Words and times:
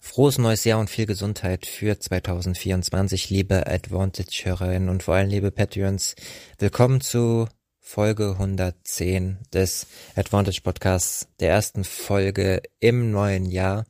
Frohes 0.00 0.38
neues 0.38 0.64
Jahr 0.64 0.78
und 0.78 0.88
viel 0.88 1.06
Gesundheit 1.06 1.66
für 1.66 1.98
2024, 1.98 3.30
liebe 3.30 3.66
Advantage-Hörerinnen 3.66 4.88
und 4.88 5.02
vor 5.02 5.14
allem 5.14 5.28
liebe 5.28 5.50
Patreons. 5.50 6.14
Willkommen 6.58 7.00
zu 7.00 7.48
Folge 7.80 8.30
110 8.32 9.38
des 9.52 9.86
Advantage 10.14 10.60
Podcasts, 10.62 11.28
der 11.40 11.50
ersten 11.50 11.82
Folge 11.82 12.62
im 12.78 13.10
neuen 13.10 13.46
Jahr. 13.46 13.86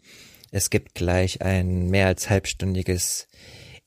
Es 0.51 0.71
gibt 0.71 0.95
gleich 0.95 1.43
ein 1.43 1.91
mehr 1.91 2.07
als 2.07 2.31
halbstündiges 2.31 3.29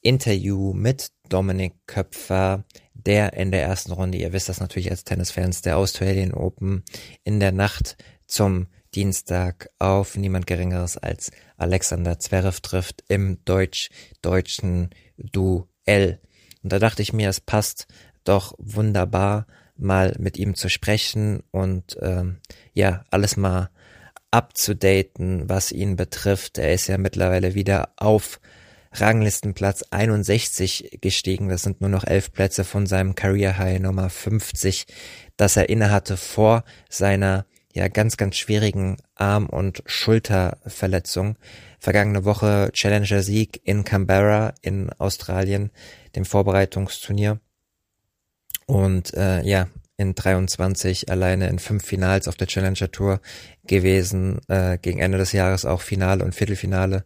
Interview 0.01 0.73
mit 0.73 1.11
Dominik 1.27 1.73
Köpfer, 1.87 2.65
der 2.93 3.33
in 3.33 3.51
der 3.51 3.63
ersten 3.63 3.91
Runde, 3.91 4.19
ihr 4.19 4.31
wisst 4.31 4.47
das 4.47 4.59
natürlich 4.59 4.91
als 4.91 5.03
Tennisfans, 5.03 5.63
der 5.63 5.77
Australian 5.77 6.33
Open 6.33 6.83
in 7.23 7.39
der 7.39 7.51
Nacht 7.51 7.97
zum 8.27 8.67
Dienstag 8.95 9.69
auf 9.79 10.17
niemand 10.17 10.47
Geringeres 10.47 10.97
als 10.97 11.31
Alexander 11.57 12.19
Zverev 12.19 12.59
trifft 12.61 13.03
im 13.07 13.43
deutsch-deutschen 13.45 14.89
Duell. 15.17 16.19
Und 16.63 16.73
da 16.73 16.79
dachte 16.79 17.01
ich 17.01 17.13
mir, 17.13 17.29
es 17.29 17.39
passt 17.39 17.87
doch 18.23 18.53
wunderbar, 18.57 19.47
mal 19.77 20.15
mit 20.19 20.37
ihm 20.37 20.55
zu 20.55 20.69
sprechen 20.69 21.41
und 21.51 21.97
ähm, 22.01 22.37
ja, 22.73 23.03
alles 23.09 23.37
mal 23.37 23.69
abzudaten, 24.29 25.49
was 25.49 25.71
ihn 25.71 25.95
betrifft. 25.95 26.57
Er 26.57 26.73
ist 26.73 26.87
ja 26.87 26.97
mittlerweile 26.97 27.53
wieder 27.55 27.89
auf 27.97 28.39
Ranglistenplatz 28.93 29.83
61 29.89 30.99
gestiegen. 31.01 31.49
Das 31.49 31.63
sind 31.63 31.81
nur 31.81 31.89
noch 31.89 32.03
elf 32.03 32.31
Plätze 32.31 32.63
von 32.63 32.85
seinem 32.85 33.15
Career 33.15 33.57
High 33.57 33.79
Nummer 33.79 34.09
50, 34.09 34.85
das 35.37 35.57
er 35.57 35.69
innehatte 35.69 36.17
vor 36.17 36.63
seiner 36.89 37.45
ja 37.73 37.87
ganz, 37.87 38.17
ganz 38.17 38.37
schwierigen 38.37 38.97
Arm- 39.15 39.49
und 39.49 39.83
Schulterverletzung. 39.85 41.37
Vergangene 41.79 42.25
Woche 42.25 42.69
Challenger-Sieg 42.73 43.61
in 43.63 43.83
Canberra 43.83 44.53
in 44.61 44.91
Australien, 44.97 45.71
dem 46.15 46.25
Vorbereitungsturnier. 46.25 47.39
Und 48.67 49.13
äh, 49.13 49.41
ja, 49.43 49.67
in 49.97 50.15
23 50.15 51.09
alleine 51.11 51.47
in 51.47 51.59
fünf 51.59 51.85
Finals 51.85 52.27
auf 52.27 52.35
der 52.35 52.47
Challenger 52.47 52.91
Tour 52.91 53.21
gewesen, 53.65 54.39
äh, 54.47 54.77
gegen 54.77 54.99
Ende 54.99 55.17
des 55.17 55.31
Jahres 55.31 55.65
auch 55.65 55.81
Finale 55.81 56.23
und 56.23 56.33
Viertelfinale 56.35 57.05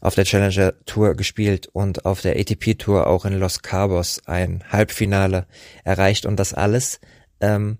auf 0.00 0.14
der 0.14 0.24
Challenger 0.24 0.74
Tour 0.84 1.14
gespielt 1.14 1.68
und 1.72 2.04
auf 2.04 2.20
der 2.20 2.36
ATP 2.36 2.74
Tour 2.74 3.06
auch 3.06 3.24
in 3.24 3.34
Los 3.34 3.62
Cabos 3.62 4.20
ein 4.26 4.64
Halbfinale 4.70 5.46
erreicht 5.84 6.26
und 6.26 6.36
das 6.36 6.54
alles 6.54 7.00
ähm, 7.40 7.78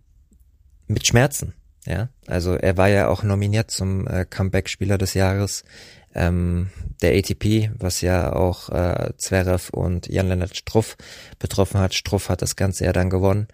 mit 0.86 1.06
Schmerzen. 1.06 1.54
Ja, 1.86 2.08
also 2.26 2.54
er 2.54 2.76
war 2.76 2.88
ja 2.88 3.08
auch 3.08 3.22
nominiert 3.22 3.70
zum 3.70 4.06
äh, 4.06 4.24
Comeback-Spieler 4.24 4.98
des 4.98 5.14
Jahres 5.14 5.64
ähm, 6.14 6.70
der 7.00 7.16
ATP, 7.16 7.70
was 7.76 8.00
ja 8.02 8.32
auch 8.32 8.68
äh, 8.68 9.10
Zverev 9.16 9.70
und 9.72 10.06
Jan-Lennart 10.06 10.56
Struff 10.56 10.96
betroffen 11.38 11.80
hat. 11.80 11.94
Struff 11.94 12.28
hat 12.28 12.42
das 12.42 12.54
Ganze 12.54 12.84
ja 12.84 12.92
dann 12.92 13.10
gewonnen. 13.10 13.48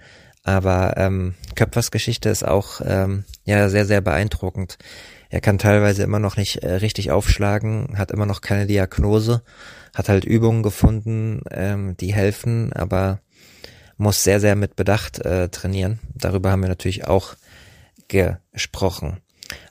Aber 0.44 0.94
ähm, 0.96 1.34
Köpfers 1.56 1.90
Geschichte 1.90 2.28
ist 2.28 2.46
auch 2.46 2.80
ähm, 2.84 3.24
ja 3.44 3.68
sehr, 3.68 3.86
sehr 3.86 4.00
beeindruckend. 4.00 4.78
Er 5.30 5.40
kann 5.40 5.58
teilweise 5.58 6.02
immer 6.02 6.18
noch 6.18 6.36
nicht 6.36 6.62
äh, 6.62 6.74
richtig 6.74 7.10
aufschlagen, 7.10 7.98
hat 7.98 8.10
immer 8.10 8.24
noch 8.24 8.40
keine 8.40 8.66
Diagnose, 8.66 9.42
hat 9.94 10.08
halt 10.08 10.24
Übungen 10.24 10.62
gefunden, 10.62 11.42
ähm, 11.50 11.96
die 11.98 12.14
helfen, 12.14 12.72
aber 12.72 13.20
muss 13.98 14.24
sehr, 14.24 14.40
sehr 14.40 14.56
mit 14.56 14.76
Bedacht 14.76 15.18
äh, 15.18 15.48
trainieren. 15.48 15.98
Darüber 16.14 16.50
haben 16.50 16.62
wir 16.62 16.68
natürlich 16.68 17.06
auch 17.06 17.34
gesprochen. 18.08 19.20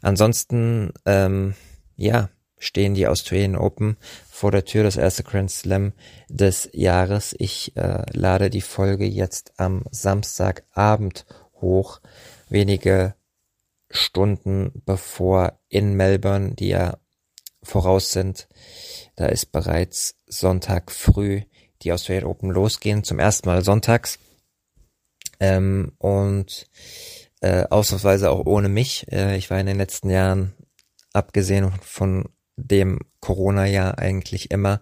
Ansonsten, 0.01 0.93
ähm, 1.05 1.55
ja, 1.95 2.29
stehen 2.59 2.95
die 2.95 3.07
Australian 3.07 3.55
Open 3.55 3.97
vor 4.29 4.51
der 4.51 4.65
Tür, 4.65 4.83
das 4.83 4.97
erste 4.97 5.23
Grand 5.23 5.51
Slam 5.51 5.93
des 6.27 6.69
Jahres. 6.73 7.35
Ich 7.37 7.75
äh, 7.77 8.03
lade 8.11 8.49
die 8.49 8.61
Folge 8.61 9.05
jetzt 9.05 9.53
am 9.57 9.83
Samstagabend 9.91 11.25
hoch, 11.61 12.01
wenige 12.49 13.15
Stunden 13.89 14.71
bevor 14.85 15.59
in 15.69 15.93
Melbourne, 15.93 16.55
die 16.55 16.69
ja 16.69 16.97
voraus 17.63 18.11
sind, 18.11 18.47
da 19.15 19.27
ist 19.27 19.51
bereits 19.51 20.15
Sonntag 20.27 20.91
früh 20.91 21.41
die 21.81 21.91
Australian 21.91 22.25
Open 22.25 22.49
losgehen, 22.49 23.03
zum 23.03 23.19
ersten 23.19 23.47
Mal 23.47 23.63
sonntags. 23.63 24.19
Ähm, 25.39 25.93
und 25.99 26.67
äh, 27.41 27.65
ausnahmsweise 27.69 28.31
auch 28.31 28.45
ohne 28.45 28.69
mich. 28.69 29.05
Äh, 29.11 29.37
ich 29.37 29.49
war 29.49 29.59
in 29.59 29.67
den 29.67 29.77
letzten 29.77 30.09
Jahren, 30.09 30.53
abgesehen 31.13 31.71
von 31.81 32.29
dem 32.57 32.99
Corona-Jahr, 33.19 33.99
eigentlich 33.99 34.51
immer 34.51 34.81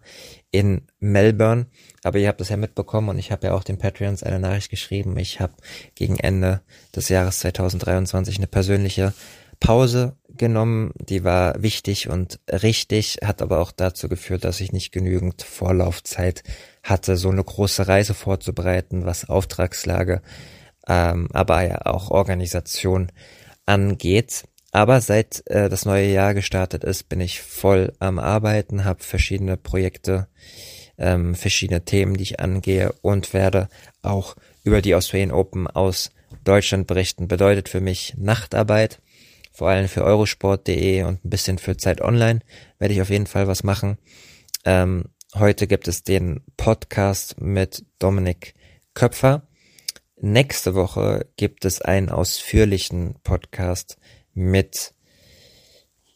in 0.52 0.88
Melbourne. 1.00 1.68
Aber 2.04 2.20
ihr 2.20 2.30
habt 2.30 2.40
das 2.40 2.50
ja 2.50 2.58
mitbekommen 2.58 3.10
und 3.10 3.20
ich 3.20 3.32
habe 3.32 3.48
ja 3.48 3.54
auch 3.54 3.64
den 3.64 3.78
Patreons 3.78 4.24
eine 4.24 4.40
Nachricht 4.40 4.70
geschrieben. 4.70 5.18
Ich 5.18 5.40
habe 5.40 5.54
gegen 5.96 6.18
Ende 6.18 6.62
des 6.96 7.10
Jahres 7.10 7.40
2023 7.40 8.38
eine 8.38 8.48
persönliche 8.48 9.14
Pause 9.60 10.18
genommen. 10.30 10.92
Die 10.96 11.24
war 11.24 11.62
wichtig 11.62 12.10
und 12.10 12.40
richtig, 12.50 13.20
hat 13.24 13.42
aber 13.42 13.60
auch 13.60 13.72
dazu 13.72 14.08
geführt, 14.08 14.46
dass 14.46 14.62
ich 14.62 14.72
nicht 14.72 14.92
genügend 14.92 15.42
Vorlaufzeit 15.42 16.44
hatte, 16.84 17.18
so 17.18 17.30
eine 17.30 17.44
große 17.44 17.88
Reise 17.88 18.14
vorzubereiten, 18.14 19.06
was 19.06 19.28
Auftragslage 19.28 20.22
ähm, 20.88 21.28
aber 21.34 21.66
ja 21.66 21.86
auch 21.86 22.12
Organisation 22.12 23.12
angeht. 23.66 24.46
Aber 24.72 25.00
seit 25.00 25.44
äh, 25.48 25.70
das 25.70 25.86
neue 25.86 26.08
Jahr 26.08 26.34
gestartet 26.34 26.84
ist, 26.84 27.08
bin 27.08 27.22
ich 27.22 27.42
voll 27.42 27.94
am 28.00 28.20
Arbeiten, 28.20 28.84
habe 28.84 29.04
verschiedene 29.04 29.56
Projekte, 29.56 30.28
ähm, 30.98 31.34
verschiedene 31.36 31.86
Themen, 31.86 32.16
die 32.18 32.24
ich 32.24 32.40
angehe 32.40 32.94
und 33.02 33.34
werde 33.34 33.70
auch 34.02 34.36
über 34.64 34.82
die 34.82 34.96
Australian 34.96 35.32
Open 35.32 35.68
aus 35.68 36.12
Deutschland 36.44 36.88
berichten. 36.88 37.28
Bedeutet 37.28 37.70
für 37.70 37.82
mich 37.82 38.16
Nachtarbeit, 38.18 39.00
vor 39.54 39.70
allem 39.70 39.88
für 39.88 40.04
eurosport.de 40.04 41.04
und 41.04 41.24
ein 41.24 41.30
bisschen 41.30 41.58
für 41.58 41.78
Zeit 41.78 42.02
Online 42.02 42.42
werde 42.78 42.94
ich 42.94 43.02
auf 43.02 43.10
jeden 43.10 43.28
Fall 43.28 43.48
was 43.48 43.64
machen. 43.64 43.98
Ähm, 44.66 45.06
heute 45.36 45.68
gibt 45.68 45.88
es 45.88 46.04
den 46.04 46.42
Podcast 46.58 47.40
mit 47.40 47.86
Dominik 48.00 48.56
Köpfer. 48.94 49.48
Nächste 50.28 50.74
Woche 50.74 51.28
gibt 51.38 51.66
es 51.66 51.84
einen 51.84 52.10
ausführlichen 52.10 53.14
Podcast 53.22 54.00
mit 54.34 54.96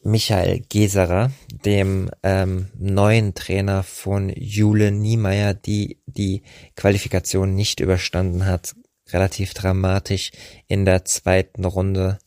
Michael 0.02 0.62
Geserer, 0.68 1.30
dem 1.64 2.10
ähm, 2.24 2.70
neuen 2.76 3.36
Trainer 3.36 3.84
von 3.84 4.30
Jule 4.30 4.90
Niemeyer, 4.90 5.54
die 5.54 6.02
die 6.08 6.42
Qualifikation 6.76 7.54
nicht 7.54 7.82
überstanden 7.82 8.48
hat, 8.48 8.76
relativ 9.10 9.54
dramatisch 9.54 10.32
in 10.68 10.86
der 10.86 11.06
zweiten 11.06 11.64
Runde 11.64 12.18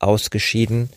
ausgeschieden. 0.00 0.90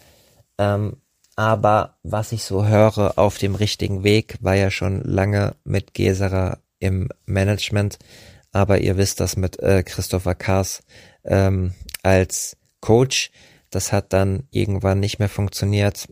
Ähm, 0.57 0.97
aber 1.35 1.99
was 2.01 2.31
ich 2.31 2.43
so 2.45 2.65
höre, 2.65 3.19
auf 3.19 3.37
dem 3.37 3.53
richtigen 3.53 4.03
Weg, 4.03 4.37
war 4.41 4.55
ja 4.55 4.71
schon 4.71 5.03
lange 5.03 5.55
mit 5.63 5.93
Geserer 5.93 6.57
im 6.79 7.09
Management 7.27 7.99
aber 8.51 8.79
ihr 8.79 8.97
wisst 8.97 9.19
das 9.19 9.37
mit 9.37 9.59
äh, 9.59 9.83
Christopher 9.83 10.35
Kaas 10.35 10.83
ähm, 11.23 11.73
als 12.03 12.57
Coach. 12.81 13.31
Das 13.69 13.91
hat 13.91 14.13
dann 14.13 14.47
irgendwann 14.51 14.99
nicht 14.99 15.19
mehr 15.19 15.29
funktioniert. 15.29 16.07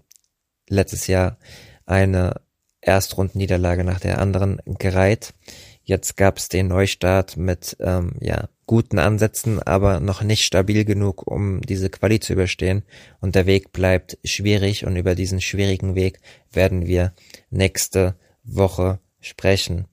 Letztes 0.70 1.08
Jahr 1.08 1.38
eine 1.86 2.42
Erstrundenniederlage 2.82 3.84
nach 3.84 4.00
der 4.00 4.20
anderen 4.20 4.62
gereiht. 4.66 5.34
Jetzt 5.84 6.18
gab 6.18 6.38
es 6.38 6.50
den 6.50 6.68
Neustart 6.68 7.38
mit 7.38 7.78
ähm, 7.80 8.14
ja 8.20 8.50
guten 8.66 9.00
Ansätzen, 9.00 9.64
aber 9.64 10.02
noch 10.02 10.22
nicht 10.22 10.44
stabil 10.44 10.84
genug, 10.84 11.26
um 11.26 11.62
diese 11.62 11.90
Quali 11.90 12.20
zu 12.20 12.34
überstehen. 12.34 12.84
Und 13.22 13.36
der 13.36 13.46
Weg 13.46 13.72
bleibt 13.72 14.18
schwierig 14.26 14.86
und 14.86 14.98
über 14.98 15.16
diesen 15.16 15.40
schwierigen 15.40 15.96
Weg 15.96 16.20
werden 16.52 16.86
wir 16.86 17.14
nächste 17.50 18.16
Woche 18.44 19.00
sprechen. 19.22 19.88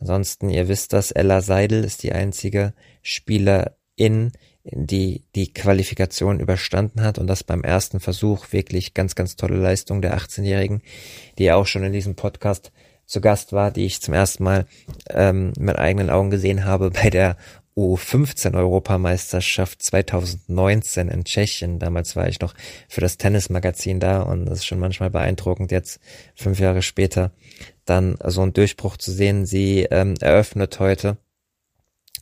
Ansonsten, 0.00 0.48
ihr 0.48 0.68
wisst 0.68 0.92
das, 0.92 1.10
Ella 1.10 1.42
Seidel 1.42 1.84
ist 1.84 2.02
die 2.02 2.12
einzige 2.12 2.72
Spielerin, 3.02 4.32
die 4.64 5.24
die 5.34 5.52
Qualifikation 5.52 6.40
überstanden 6.40 7.02
hat 7.02 7.18
und 7.18 7.26
das 7.26 7.44
beim 7.44 7.62
ersten 7.62 8.00
Versuch. 8.00 8.52
Wirklich 8.52 8.94
ganz, 8.94 9.14
ganz 9.14 9.36
tolle 9.36 9.56
Leistung 9.56 10.00
der 10.00 10.16
18-Jährigen, 10.16 10.82
die 11.38 11.52
auch 11.52 11.66
schon 11.66 11.84
in 11.84 11.92
diesem 11.92 12.14
Podcast 12.14 12.72
zu 13.06 13.20
Gast 13.20 13.52
war, 13.52 13.70
die 13.70 13.84
ich 13.84 14.00
zum 14.00 14.14
ersten 14.14 14.44
Mal 14.44 14.66
ähm, 15.08 15.52
mit 15.58 15.76
eigenen 15.76 16.10
Augen 16.10 16.30
gesehen 16.30 16.64
habe 16.64 16.90
bei 16.90 17.10
der 17.10 17.36
U15-Europameisterschaft 17.80 19.82
2019 19.82 21.08
in 21.08 21.24
Tschechien. 21.24 21.78
Damals 21.78 22.16
war 22.16 22.28
ich 22.28 22.40
noch 22.40 22.54
für 22.88 23.00
das 23.00 23.16
Tennismagazin 23.16 24.00
da 24.00 24.22
und 24.22 24.48
es 24.48 24.60
ist 24.60 24.66
schon 24.66 24.78
manchmal 24.78 25.10
beeindruckend, 25.10 25.72
jetzt 25.72 26.00
fünf 26.34 26.60
Jahre 26.60 26.82
später 26.82 27.32
dann 27.84 28.16
so 28.24 28.42
einen 28.42 28.52
Durchbruch 28.52 28.96
zu 28.96 29.12
sehen. 29.12 29.46
Sie 29.46 29.86
ähm, 29.90 30.14
eröffnet 30.20 30.78
heute 30.78 31.16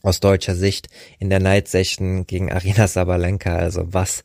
aus 0.03 0.21
deutscher 0.21 0.55
Sicht 0.55 0.89
in 1.19 1.31
der 1.31 1.41
Night 1.41 1.69
Session 1.69 2.27
gegen 2.27 2.53
Arina 2.53 2.87
Sabalenka. 2.87 3.57
Also 3.57 3.93
was 3.93 4.25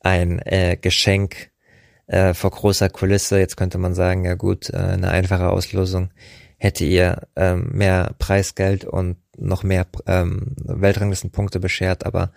ein 0.00 0.40
äh, 0.40 0.76
Geschenk 0.80 1.50
äh, 2.06 2.34
vor 2.34 2.50
großer 2.50 2.90
Kulisse. 2.90 3.38
Jetzt 3.38 3.56
könnte 3.56 3.78
man 3.78 3.94
sagen, 3.94 4.24
ja 4.24 4.34
gut, 4.34 4.70
äh, 4.70 4.76
eine 4.76 5.10
einfache 5.10 5.50
Auslosung 5.50 6.10
hätte 6.58 6.84
ihr 6.84 7.28
ähm, 7.36 7.70
mehr 7.72 8.14
Preisgeld 8.18 8.84
und 8.84 9.16
noch 9.36 9.62
mehr 9.62 9.86
ähm, 10.06 10.54
Weltranglistenpunkte 10.64 11.60
beschert, 11.60 12.04
aber 12.04 12.32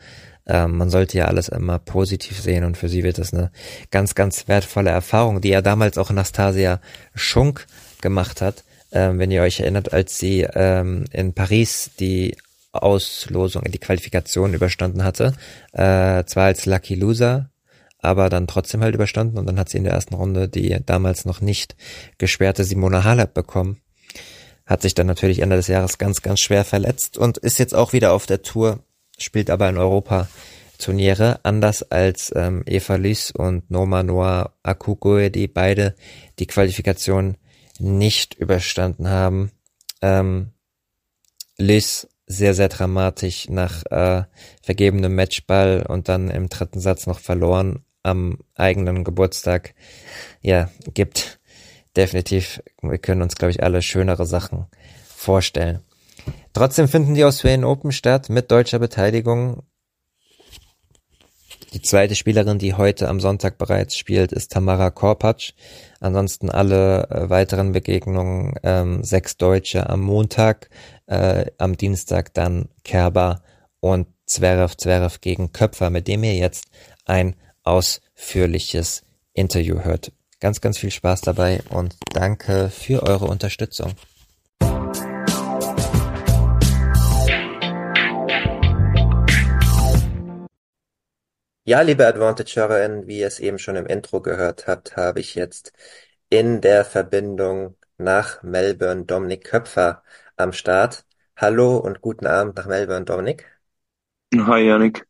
ähm, 0.47 0.77
man 0.77 0.89
sollte 0.89 1.17
ja 1.17 1.25
alles 1.25 1.49
immer 1.49 1.79
positiv 1.79 2.39
sehen 2.39 2.63
und 2.63 2.77
für 2.77 2.89
sie 2.89 3.03
wird 3.03 3.17
das 3.17 3.33
eine 3.33 3.51
ganz, 3.91 4.15
ganz 4.15 4.47
wertvolle 4.47 4.91
Erfahrung, 4.91 5.41
die 5.41 5.49
ja 5.49 5.61
damals 5.61 5.97
auch 5.97 6.11
Nastasia 6.11 6.79
Schunk 7.13 7.67
gemacht 8.01 8.41
hat, 8.41 8.63
ähm, 8.91 9.19
wenn 9.19 9.31
ihr 9.31 9.41
euch 9.41 9.59
erinnert, 9.59 9.93
als 9.93 10.17
sie 10.19 10.41
ähm, 10.41 11.05
in 11.11 11.33
Paris 11.33 11.91
die 11.99 12.37
Auslosung, 12.71 13.63
die 13.63 13.79
Qualifikation 13.79 14.53
überstanden 14.53 15.03
hatte, 15.03 15.33
äh, 15.71 16.23
zwar 16.25 16.45
als 16.45 16.65
Lucky 16.65 16.95
Loser, 16.95 17.49
aber 17.99 18.29
dann 18.29 18.47
trotzdem 18.47 18.81
halt 18.81 18.93
überstanden 18.93 19.37
und 19.37 19.47
dann 19.47 19.57
hat 19.57 19.69
sie 19.69 19.77
in 19.77 19.83
der 19.83 19.93
ersten 19.93 20.13
Runde 20.13 20.47
die 20.47 20.77
damals 20.85 21.25
noch 21.25 21.41
nicht 21.41 21.75
gesperrte 22.17 22.63
Simona 22.63 23.03
Halep 23.03 23.33
bekommen. 23.33 23.81
Hat 24.65 24.81
sich 24.81 24.95
dann 24.95 25.07
natürlich 25.07 25.39
Ende 25.39 25.55
des 25.55 25.67
Jahres 25.67 25.97
ganz, 25.97 26.21
ganz 26.21 26.39
schwer 26.39 26.65
verletzt 26.65 27.17
und 27.17 27.37
ist 27.37 27.59
jetzt 27.59 27.75
auch 27.75 27.93
wieder 27.93 28.13
auf 28.13 28.25
der 28.25 28.41
Tour, 28.41 28.79
spielt 29.17 29.49
aber 29.49 29.69
in 29.69 29.77
Europa 29.77 30.27
Turniere, 30.77 31.39
anders 31.43 31.89
als 31.89 32.33
ähm, 32.35 32.63
Eva 32.65 32.95
Lys 32.95 33.31
und 33.31 33.71
Noma 33.71 34.03
Noah 34.03 34.53
Akukoe, 34.63 35.29
die 35.29 35.47
beide 35.47 35.95
die 36.39 36.47
Qualifikation 36.47 37.37
nicht 37.79 38.33
überstanden 38.33 39.09
haben. 39.09 39.51
Ähm, 40.01 40.51
Lys 41.57 42.07
sehr, 42.27 42.53
sehr 42.53 42.69
dramatisch 42.69 43.49
nach 43.49 43.85
äh, 43.85 44.23
vergebenem 44.61 45.15
Matchball 45.15 45.85
und 45.87 46.09
dann 46.09 46.29
im 46.29 46.49
dritten 46.49 46.79
Satz 46.79 47.07
noch 47.07 47.19
verloren 47.19 47.85
am 48.03 48.39
eigenen 48.55 49.03
Geburtstag. 49.03 49.75
Ja, 50.41 50.69
gibt 50.93 51.39
definitiv, 51.95 52.61
wir 52.81 52.97
können 52.97 53.21
uns, 53.21 53.35
glaube 53.35 53.51
ich, 53.51 53.63
alle 53.63 53.81
schönere 53.81 54.25
Sachen 54.25 54.67
vorstellen. 55.05 55.81
Trotzdem 56.53 56.87
finden 56.87 57.15
die 57.15 57.23
Australian 57.23 57.63
Open 57.63 57.91
statt 57.91 58.29
mit 58.29 58.51
deutscher 58.51 58.79
Beteiligung. 58.79 59.63
Die 61.73 61.81
zweite 61.81 62.15
Spielerin, 62.15 62.57
die 62.57 62.73
heute 62.73 63.09
am 63.09 63.19
Sonntag 63.19 63.57
bereits 63.57 63.97
spielt, 63.97 64.31
ist 64.31 64.53
Tamara 64.53 64.91
Korpatsch. 64.91 65.51
Ansonsten 65.99 66.49
alle 66.49 67.09
äh, 67.09 67.29
weiteren 67.29 67.73
Begegnungen, 67.73 68.53
ähm, 68.63 69.03
sechs 69.03 69.35
Deutsche 69.35 69.89
am 69.89 70.01
Montag, 70.01 70.69
äh, 71.07 71.47
am 71.57 71.75
Dienstag 71.75 72.33
dann 72.33 72.69
Kerber 72.83 73.41
und 73.81 74.07
Zverev 74.25 74.77
Zverev 74.77 75.19
gegen 75.19 75.51
Köpfer, 75.51 75.89
mit 75.89 76.07
dem 76.07 76.23
ihr 76.23 76.35
jetzt 76.35 76.67
ein 77.03 77.35
ausführliches 77.63 79.03
Interview 79.33 79.81
hört. 79.83 80.13
Ganz, 80.45 80.61
ganz 80.61 80.77
viel 80.77 80.91
Spaß 80.91 81.21
dabei 81.21 81.63
und 81.71 81.97
danke 82.13 82.69
für 82.69 83.01
eure 83.01 83.25
Unterstützung. 83.25 83.93
Ja, 91.63 91.81
liebe 91.81 92.05
Advantage-HörerInnen, 92.05 93.07
wie 93.07 93.21
ihr 93.21 93.25
es 93.25 93.39
eben 93.39 93.57
schon 93.57 93.75
im 93.75 93.87
Intro 93.87 94.21
gehört 94.21 94.67
habt, 94.67 94.95
habe 94.95 95.19
ich 95.19 95.33
jetzt 95.33 95.73
in 96.29 96.61
der 96.61 96.85
Verbindung 96.85 97.75
nach 97.97 98.43
Melbourne 98.43 99.05
Dominik 99.05 99.45
Köpfer 99.45 100.03
am 100.35 100.53
Start. 100.53 101.07
Hallo 101.35 101.77
und 101.77 102.01
guten 102.01 102.27
Abend 102.27 102.55
nach 102.55 102.67
Melbourne, 102.67 103.05
Dominik. 103.05 103.51
Hi, 104.37 104.61
Janik. 104.61 105.07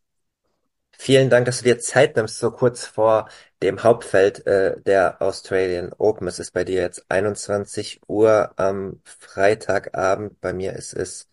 Vielen 1.05 1.29
Dank, 1.29 1.45
dass 1.45 1.59
du 1.59 1.65
dir 1.65 1.77
Zeit 1.77 2.15
nimmst, 2.15 2.39
so 2.39 2.49
kurz 2.49 2.87
vor 2.87 3.29
dem 3.61 3.83
Hauptfeld 3.83 4.47
äh, 4.47 4.81
der 4.81 5.21
Australian 5.21 5.93
Open. 5.93 6.27
Es 6.27 6.39
ist 6.39 6.51
bei 6.51 6.63
dir 6.63 6.81
jetzt 6.81 7.05
21 7.09 8.01
Uhr 8.07 8.53
am 8.57 9.01
Freitagabend. 9.03 10.41
Bei 10.41 10.51
mir 10.51 10.73
ist 10.73 10.93
es 10.93 11.29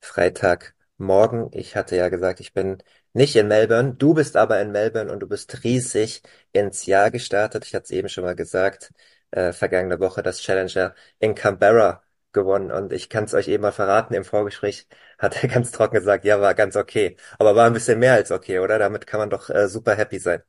Freitagmorgen. 0.00 1.48
Ich 1.52 1.76
hatte 1.76 1.94
ja 1.96 2.08
gesagt, 2.08 2.40
ich 2.40 2.52
bin 2.54 2.82
nicht 3.12 3.36
in 3.36 3.46
Melbourne. 3.46 3.94
Du 3.94 4.14
bist 4.14 4.36
aber 4.36 4.60
in 4.60 4.72
Melbourne 4.72 5.12
und 5.12 5.20
du 5.20 5.28
bist 5.28 5.62
riesig 5.62 6.22
ins 6.52 6.84
Jahr 6.86 7.12
gestartet. 7.12 7.66
Ich 7.66 7.74
hatte 7.76 7.84
es 7.84 7.90
eben 7.92 8.08
schon 8.08 8.24
mal 8.24 8.34
gesagt, 8.34 8.92
äh, 9.30 9.52
vergangene 9.52 10.00
Woche 10.00 10.22
das 10.24 10.40
Challenger 10.40 10.94
in 11.20 11.36
Canberra 11.36 12.02
gewonnen 12.32 12.70
und 12.72 12.92
ich 12.92 13.08
kann 13.08 13.24
es 13.24 13.34
euch 13.34 13.48
eben 13.48 13.62
mal 13.62 13.72
verraten, 13.72 14.14
im 14.14 14.24
Vorgespräch 14.24 14.86
hat 15.18 15.42
er 15.42 15.48
ganz 15.50 15.70
trocken 15.72 15.96
gesagt, 15.96 16.24
ja, 16.24 16.40
war 16.40 16.54
ganz 16.54 16.76
okay. 16.76 17.16
Aber 17.38 17.56
war 17.56 17.66
ein 17.66 17.72
bisschen 17.72 17.98
mehr 17.98 18.14
als 18.14 18.30
okay, 18.32 18.58
oder? 18.60 18.78
Damit 18.78 19.06
kann 19.06 19.20
man 19.20 19.30
doch 19.30 19.50
äh, 19.50 19.68
super 19.68 19.94
happy 19.96 20.18
sein. 20.18 20.42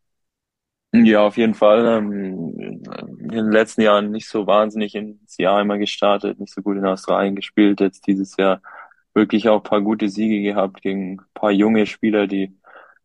Ja, 0.91 1.21
auf 1.21 1.37
jeden 1.37 1.53
Fall. 1.53 1.85
Ähm, 1.85 2.81
in 3.19 3.27
den 3.29 3.51
letzten 3.51 3.81
Jahren 3.81 4.09
nicht 4.11 4.27
so 4.27 4.47
wahnsinnig 4.47 4.95
ins 4.95 5.37
Jahr 5.37 5.61
immer 5.61 5.77
gestartet, 5.77 6.39
nicht 6.39 6.51
so 6.53 6.61
gut 6.63 6.77
in 6.77 6.85
Australien 6.85 7.35
gespielt. 7.35 7.79
Jetzt 7.79 8.07
dieses 8.07 8.35
Jahr 8.37 8.61
wirklich 9.13 9.47
auch 9.49 9.61
paar 9.61 9.81
gute 9.81 10.09
Siege 10.09 10.41
gehabt 10.41 10.81
gegen 10.81 11.19
paar 11.35 11.51
junge 11.51 11.85
Spieler, 11.85 12.25
die 12.25 12.57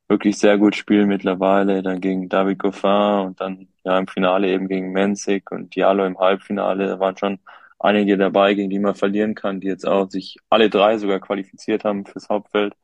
wirklich 0.09 0.39
sehr 0.39 0.57
gut 0.59 0.77
spielen 0.77 1.09
mittlerweile. 1.09 1.83
Dann 1.83 2.01
gegen 2.01 2.29
David 2.31 2.59
Goffin 2.59 3.27
und 3.27 3.41
dann 3.41 3.69
ja 3.85 3.99
im 3.99 4.07
Finale 4.09 4.49
eben 4.49 4.67
gegen 4.69 4.93
Mensik 4.93 5.51
und 5.51 5.75
Diallo 5.77 6.07
im 6.07 6.19
Halbfinale. 6.19 6.87
Da 6.87 7.01
waren 7.01 7.17
schon 7.19 7.39
einige 7.85 8.17
dabei, 8.19 8.55
gegen 8.55 8.71
die 8.71 8.79
man 8.79 8.95
verlieren 8.95 9.35
kann, 9.35 9.61
die 9.61 9.69
jetzt 9.69 9.87
auch 9.87 10.11
sich 10.11 10.39
alle 10.51 10.71
drei 10.71 10.99
sogar 10.99 11.21
qualifiziert 11.21 11.85
haben 11.85 12.07
fürs 12.07 12.29
Hauptfeld. 12.29 12.75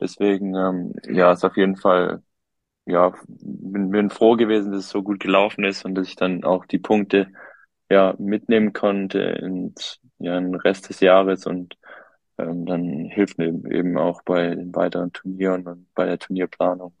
Deswegen, 0.00 0.54
ähm, 0.56 0.94
ja, 1.08 1.32
ist 1.32 1.44
auf 1.44 1.56
jeden 1.56 1.76
Fall, 1.76 2.22
ja, 2.86 3.14
bin, 3.28 3.90
bin 3.90 4.10
froh 4.10 4.36
gewesen, 4.36 4.72
dass 4.72 4.86
es 4.86 4.90
so 4.90 5.02
gut 5.02 5.20
gelaufen 5.20 5.64
ist 5.64 5.84
und 5.84 5.94
dass 5.94 6.08
ich 6.08 6.16
dann 6.16 6.44
auch 6.44 6.66
die 6.66 6.78
Punkte 6.78 7.28
ja 7.90 8.14
mitnehmen 8.18 8.72
konnte 8.72 9.20
ins, 9.20 10.00
ja, 10.18 10.40
den 10.40 10.54
Rest 10.56 10.88
des 10.90 11.00
Jahres 11.00 11.46
und 11.46 11.76
ähm, 12.38 12.66
dann 12.66 12.84
hilft 13.10 13.38
mir 13.38 13.48
eben 13.72 13.98
auch 13.98 14.22
bei 14.24 14.54
den 14.54 14.74
weiteren 14.74 15.12
Turnieren 15.12 15.66
und 15.68 15.94
bei 15.94 16.06
der 16.06 16.18
Turnierplanung. 16.18 16.94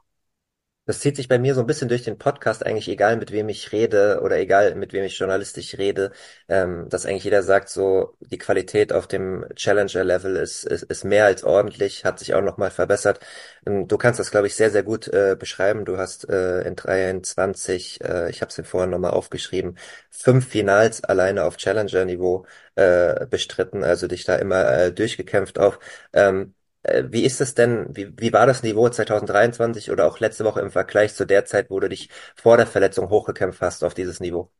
Das 0.86 1.00
zieht 1.00 1.16
sich 1.16 1.28
bei 1.28 1.38
mir 1.38 1.54
so 1.54 1.60
ein 1.62 1.66
bisschen 1.66 1.88
durch 1.88 2.02
den 2.02 2.18
Podcast, 2.18 2.64
eigentlich 2.66 2.88
egal 2.88 3.16
mit 3.16 3.32
wem 3.32 3.48
ich 3.48 3.72
rede 3.72 4.20
oder 4.22 4.36
egal 4.38 4.74
mit 4.74 4.92
wem 4.92 5.04
ich 5.04 5.18
journalistisch 5.18 5.78
rede, 5.78 6.12
ähm, 6.46 6.90
dass 6.90 7.06
eigentlich 7.06 7.24
jeder 7.24 7.42
sagt, 7.42 7.70
so 7.70 8.14
die 8.20 8.36
Qualität 8.36 8.92
auf 8.92 9.06
dem 9.06 9.46
Challenger-Level 9.56 10.36
ist, 10.36 10.64
ist, 10.64 10.82
ist 10.82 11.04
mehr 11.04 11.24
als 11.24 11.42
ordentlich, 11.42 12.04
hat 12.04 12.18
sich 12.18 12.34
auch 12.34 12.42
nochmal 12.42 12.70
verbessert. 12.70 13.20
Ähm, 13.66 13.88
du 13.88 13.96
kannst 13.96 14.20
das, 14.20 14.30
glaube 14.30 14.46
ich, 14.46 14.56
sehr, 14.56 14.70
sehr 14.70 14.82
gut 14.82 15.08
äh, 15.08 15.36
beschreiben. 15.38 15.86
Du 15.86 15.96
hast 15.96 16.28
äh, 16.28 16.60
in 16.68 16.76
23, 16.76 18.02
äh, 18.04 18.28
ich 18.28 18.42
habe 18.42 18.50
es 18.50 18.56
dir 18.56 18.64
vorhin 18.64 18.90
nochmal 18.90 19.12
aufgeschrieben, 19.12 19.78
fünf 20.10 20.46
Finals 20.48 21.02
alleine 21.02 21.44
auf 21.44 21.56
Challenger-Niveau 21.56 22.44
äh, 22.74 23.26
bestritten, 23.26 23.84
also 23.84 24.06
dich 24.06 24.24
da 24.24 24.36
immer 24.36 24.70
äh, 24.70 24.92
durchgekämpft 24.92 25.58
auf. 25.58 25.78
Ähm, 26.12 26.54
äh, 26.62 26.63
wie 27.10 27.24
ist 27.24 27.40
es 27.40 27.54
denn, 27.54 27.86
wie, 27.96 28.12
wie 28.18 28.32
war 28.32 28.46
das 28.46 28.62
Niveau 28.62 28.88
2023 28.88 29.90
oder 29.90 30.06
auch 30.06 30.20
letzte 30.20 30.44
Woche 30.44 30.60
im 30.60 30.70
Vergleich 30.70 31.14
zu 31.14 31.26
der 31.26 31.44
Zeit, 31.44 31.70
wo 31.70 31.80
du 31.80 31.88
dich 31.88 32.10
vor 32.36 32.56
der 32.56 32.66
Verletzung 32.66 33.08
hochgekämpft 33.10 33.60
hast 33.60 33.84
auf 33.84 33.94
dieses 33.94 34.20
Niveau? 34.20 34.50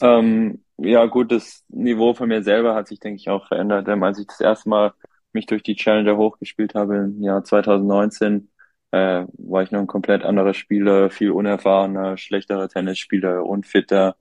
Ähm, 0.00 0.64
ja, 0.78 1.06
gut, 1.06 1.30
das 1.32 1.64
Niveau 1.68 2.14
von 2.14 2.28
mir 2.28 2.42
selber 2.42 2.74
hat 2.74 2.88
sich, 2.88 2.98
denke 3.00 3.16
ich, 3.20 3.28
auch 3.30 3.46
verändert. 3.48 3.88
Ähm, 3.88 4.02
als 4.02 4.18
ich 4.18 4.26
das 4.26 4.40
erste 4.40 4.68
Mal 4.68 4.92
mich 5.32 5.46
durch 5.46 5.62
die 5.62 5.76
Challenger 5.76 6.16
hochgespielt 6.16 6.74
habe 6.74 6.96
im 6.96 7.22
Jahr 7.22 7.44
2019, 7.44 8.50
äh, 8.90 9.24
war 9.38 9.62
ich 9.62 9.70
noch 9.70 9.80
ein 9.80 9.86
komplett 9.86 10.24
anderer 10.24 10.54
Spieler, 10.54 11.10
viel 11.10 11.30
unerfahrener, 11.30 12.16
schlechterer 12.16 12.68
Tennisspieler, 12.68 13.44
unfitter. 13.44 14.16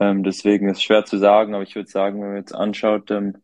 Ähm, 0.00 0.24
deswegen 0.24 0.68
ist 0.68 0.82
schwer 0.82 1.04
zu 1.04 1.18
sagen, 1.18 1.54
aber 1.54 1.62
ich 1.64 1.74
würde 1.76 1.90
sagen, 1.90 2.20
wenn 2.22 2.28
man 2.28 2.36
jetzt 2.38 2.54
anschaut, 2.54 3.10
ähm, 3.10 3.36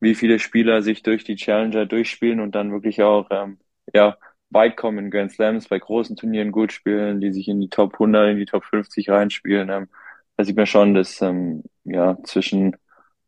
wie 0.00 0.14
viele 0.14 0.38
Spieler 0.38 0.82
sich 0.82 1.02
durch 1.02 1.24
die 1.24 1.36
Challenger 1.36 1.86
durchspielen 1.86 2.40
und 2.40 2.54
dann 2.54 2.72
wirklich 2.72 3.02
auch 3.02 3.28
ähm, 3.30 3.58
ja 3.94 4.16
weit 4.50 4.76
kommen 4.76 4.98
in 5.06 5.10
Grand 5.10 5.32
Slams, 5.32 5.68
bei 5.68 5.78
großen 5.78 6.16
Turnieren 6.16 6.52
gut 6.52 6.72
spielen, 6.72 7.20
die 7.20 7.32
sich 7.32 7.48
in 7.48 7.60
die 7.60 7.68
Top 7.68 7.94
100, 7.98 8.30
in 8.30 8.38
die 8.38 8.46
Top 8.46 8.64
50 8.64 9.08
reinspielen. 9.10 9.70
Ähm, 9.70 9.88
da 10.36 10.44
sieht 10.44 10.56
man 10.56 10.66
schon, 10.66 10.94
dass 10.94 11.20
ähm, 11.22 11.64
ja 11.84 12.16
zwischen 12.24 12.76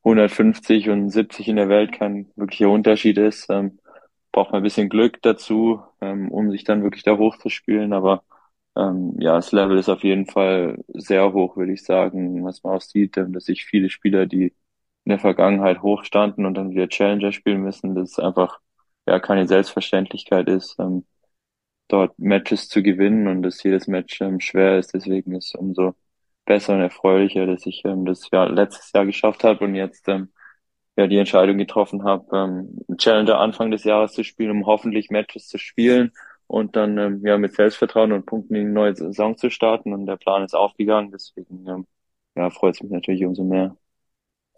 150 0.05 0.91
und 0.91 1.11
70 1.11 1.49
in 1.49 1.57
der 1.57 1.69
Welt 1.69 1.93
kein 1.93 2.31
wirklicher 2.37 2.71
Unterschied 2.71 3.19
ist. 3.19 3.49
Ähm, 3.51 3.79
braucht 4.33 4.53
man 4.53 4.61
ein 4.61 4.65
bisschen 4.65 4.89
Glück 4.89 5.21
dazu, 5.23 5.83
ähm, 6.01 6.31
um 6.31 6.51
sich 6.51 6.65
dann 6.65 6.83
wirklich 6.83 7.03
da 7.03 7.17
hochzuspielen. 7.19 7.93
Aber 7.93 8.25
ähm, 8.77 9.15
ja, 9.21 9.35
das 9.37 9.53
Level 9.53 9.79
ist 9.79 9.89
auf 9.89 10.05
jeden 10.05 10.27
Fall 10.27 10.79
sehr 10.95 11.33
hoch, 11.33 11.57
würde 11.57 11.73
ich 11.73 11.83
sagen, 11.85 12.45
was 12.45 12.63
man 12.63 12.77
auch 12.77 12.81
sieht, 12.83 13.17
ähm, 13.17 13.33
dass 13.33 13.45
sich 13.47 13.65
viele 13.65 13.91
Spieler, 13.91 14.27
die 14.27 14.55
in 15.09 15.12
der 15.12 15.21
Vergangenheit 15.21 15.81
hochstanden 15.83 16.45
und 16.45 16.55
dann 16.55 16.71
wieder 16.71 16.88
Challenger 16.88 17.33
spielen 17.33 17.62
müssen. 17.62 17.95
Das 17.95 18.11
ist 18.11 18.21
einfach 18.21 18.59
ja 19.07 19.19
keine 19.21 19.49
Selbstverständlichkeit 19.49 20.49
ist, 20.49 20.77
ähm, 20.79 21.07
dort 21.88 22.19
Matches 22.19 22.69
zu 22.69 22.83
gewinnen 22.83 23.27
und 23.29 23.43
dass 23.43 23.62
jedes 23.62 23.87
Match 23.88 24.21
ähm, 24.21 24.41
schwer 24.41 24.79
ist. 24.79 24.93
Deswegen 24.95 25.35
ist 25.35 25.55
es 25.55 25.55
umso 25.55 25.95
besser 26.45 26.75
und 26.75 26.83
erfreulicher, 26.83 27.47
dass 27.47 27.65
ich 27.67 27.83
ähm, 27.87 28.05
das 28.05 28.31
Jahr, 28.31 28.50
letztes 28.50 28.93
Jahr 28.93 29.07
geschafft 29.07 29.45
habe 29.45 29.65
und 29.65 29.75
jetzt 29.77 30.09
ähm, 30.09 30.31
ja 30.97 31.07
die 31.07 31.19
Entscheidung 31.19 31.59
getroffen 31.59 32.05
habe, 32.05 32.27
ähm, 32.37 32.97
Challenger 32.99 33.38
Anfang 33.41 33.71
des 33.71 33.85
Jahres 33.85 34.12
zu 34.12 34.25
spielen, 34.25 34.50
um 34.50 34.67
hoffentlich 34.67 35.11
Matches 35.11 35.49
zu 35.49 35.59
spielen 35.59 36.12
und 36.47 36.77
dann 36.77 36.99
ähm, 36.99 37.27
ja 37.27 37.38
mit 37.38 37.55
Selbstvertrauen 37.55 38.12
und 38.12 38.27
Punkten 38.27 38.57
in 38.57 38.67
die 38.67 38.73
neue 38.73 38.95
Saison 38.97 39.38
zu 39.38 39.50
starten. 39.50 39.95
Und 39.95 40.07
der 40.07 40.17
Plan 40.19 40.45
ist 40.45 40.55
aufgegangen, 40.55 41.12
deswegen 41.12 41.67
ähm, 41.69 41.87
ja, 42.37 42.50
freut 42.50 42.75
es 42.75 42.83
mich 42.83 42.93
natürlich 42.93 43.25
umso 43.25 43.45
mehr. 43.45 43.77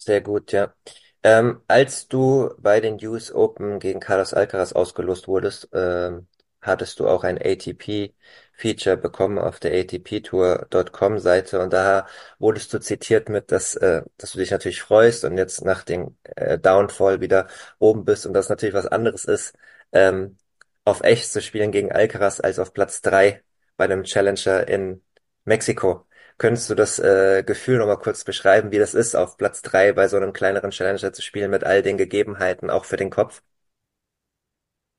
Sehr 0.03 0.21
gut, 0.23 0.53
ja. 0.53 0.75
Ähm, 1.23 1.61
als 1.69 2.09
du 2.09 2.51
bei 2.59 2.81
den 2.81 2.97
US 3.07 3.31
Open 3.33 3.79
gegen 3.81 4.01
Carlos 4.01 4.33
Alcaraz 4.33 4.73
ausgelost 4.73 5.29
wurdest, 5.29 5.69
ähm, 5.75 6.27
hattest 6.63 6.99
du 7.01 7.07
auch 7.09 7.23
ein 7.25 7.37
ATP-Feature 7.39 8.97
bekommen 8.97 9.39
auf 9.39 9.61
der 9.61 9.73
ATPtour.com-Seite 9.79 11.61
und 11.61 11.73
da 11.75 12.07
wurdest 12.39 12.73
du 12.73 12.81
zitiert 12.81 13.29
mit, 13.29 13.53
dass, 13.53 13.75
äh, 13.77 14.03
dass 14.17 14.33
du 14.33 14.39
dich 14.39 14.51
natürlich 14.51 14.81
freust 14.83 15.25
und 15.25 15.37
jetzt 15.37 15.63
nach 15.65 15.83
dem 15.85 16.17
äh, 16.37 16.59
Downfall 16.59 17.21
wieder 17.21 17.47
oben 17.79 18.05
bist 18.07 18.25
und 18.27 18.33
das 18.33 18.49
natürlich 18.49 18.75
was 18.75 18.87
anderes 18.87 19.27
ist, 19.27 19.55
ähm, 19.93 20.39
auf 20.85 21.03
echt 21.03 21.31
zu 21.31 21.43
spielen 21.43 21.73
gegen 21.73 21.93
Alcaraz 21.93 22.41
als 22.41 22.59
auf 22.59 22.73
Platz 22.73 23.03
drei 23.03 23.43
bei 23.77 23.85
einem 23.85 24.05
Challenger 24.05 24.67
in 24.69 25.03
Mexiko. 25.45 26.07
Könntest 26.41 26.71
du 26.71 26.75
das 26.75 26.99
äh, 26.99 27.43
Gefühl 27.47 27.77
nochmal 27.77 27.99
kurz 27.99 28.25
beschreiben, 28.25 28.73
wie 28.73 28.79
das 28.79 28.95
ist, 28.95 29.15
auf 29.15 29.37
Platz 29.37 29.61
drei 29.61 29.93
bei 29.93 30.09
so 30.09 30.17
einem 30.17 30.33
kleineren 30.33 30.71
Challenger 30.71 31.13
zu 31.13 31.21
spielen 31.21 31.51
mit 31.51 31.65
all 31.65 31.83
den 31.83 31.99
Gegebenheiten, 31.99 32.71
auch 32.71 32.87
für 32.87 32.97
den 32.97 33.11
Kopf? 33.11 33.43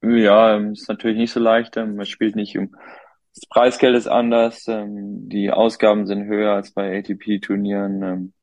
Ja, 0.03 0.55
ähm, 0.55 0.73
ist 0.73 0.87
natürlich 0.87 1.17
nicht 1.17 1.31
so 1.33 1.39
leicht. 1.39 1.77
Ähm, 1.77 1.95
man 1.95 2.05
spielt 2.05 2.35
nicht 2.35 2.55
um, 2.59 2.75
das 3.33 3.47
Preisgeld 3.49 3.95
ist 3.97 4.05
anders, 4.05 4.67
ähm, 4.67 5.29
die 5.29 5.49
Ausgaben 5.49 6.05
sind 6.05 6.25
höher 6.25 6.53
als 6.53 6.73
bei 6.75 6.99
ATP-Turnieren. 6.99 8.35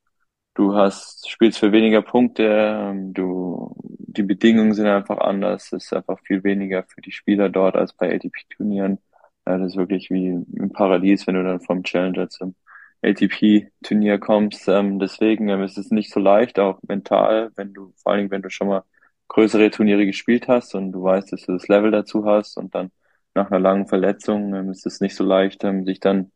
Du 0.53 0.75
hast, 0.75 1.29
spielst 1.29 1.59
für 1.59 1.71
weniger 1.71 2.01
Punkte, 2.01 2.93
du, 3.13 3.77
die 3.81 4.23
Bedingungen 4.23 4.73
sind 4.73 4.87
einfach 4.87 5.19
anders. 5.19 5.71
Es 5.71 5.85
ist 5.85 5.93
einfach 5.93 6.19
viel 6.25 6.43
weniger 6.43 6.83
für 6.83 6.99
die 6.99 7.13
Spieler 7.13 7.47
dort 7.47 7.77
als 7.77 7.93
bei 7.93 8.13
ATP-Turnieren. 8.13 8.99
Das 9.45 9.61
ist 9.61 9.77
wirklich 9.77 10.09
wie 10.09 10.27
im 10.27 10.73
Paradies, 10.73 11.27
wenn 11.27 11.35
du 11.35 11.45
dann 11.45 11.61
vom 11.61 11.83
Challenger 11.83 12.27
zum 12.27 12.55
ATP-Turnier 13.01 14.19
kommst. 14.19 14.67
deswegen 14.67 15.49
ist 15.49 15.77
es 15.77 15.91
nicht 15.91 16.11
so 16.11 16.19
leicht, 16.19 16.59
auch 16.59 16.79
mental, 16.87 17.51
wenn 17.55 17.73
du, 17.73 17.93
vor 17.97 18.11
allen 18.11 18.19
Dingen, 18.19 18.31
wenn 18.31 18.41
du 18.41 18.49
schon 18.49 18.67
mal 18.67 18.83
größere 19.29 19.71
Turniere 19.71 20.05
gespielt 20.05 20.47
hast 20.47 20.75
und 20.75 20.91
du 20.91 21.03
weißt, 21.03 21.31
dass 21.31 21.43
du 21.45 21.53
das 21.53 21.67
Level 21.69 21.91
dazu 21.91 22.25
hast 22.25 22.57
und 22.57 22.75
dann 22.75 22.91
nach 23.35 23.49
einer 23.51 23.59
langen 23.59 23.87
Verletzung 23.87 24.53
ähm, 24.55 24.69
ist 24.71 24.85
es 24.85 25.01
nicht 25.01 25.15
so 25.15 25.23
leicht, 25.23 25.63
ähm, 25.63 25.85
sich 25.85 25.99
dann, 25.99 26.31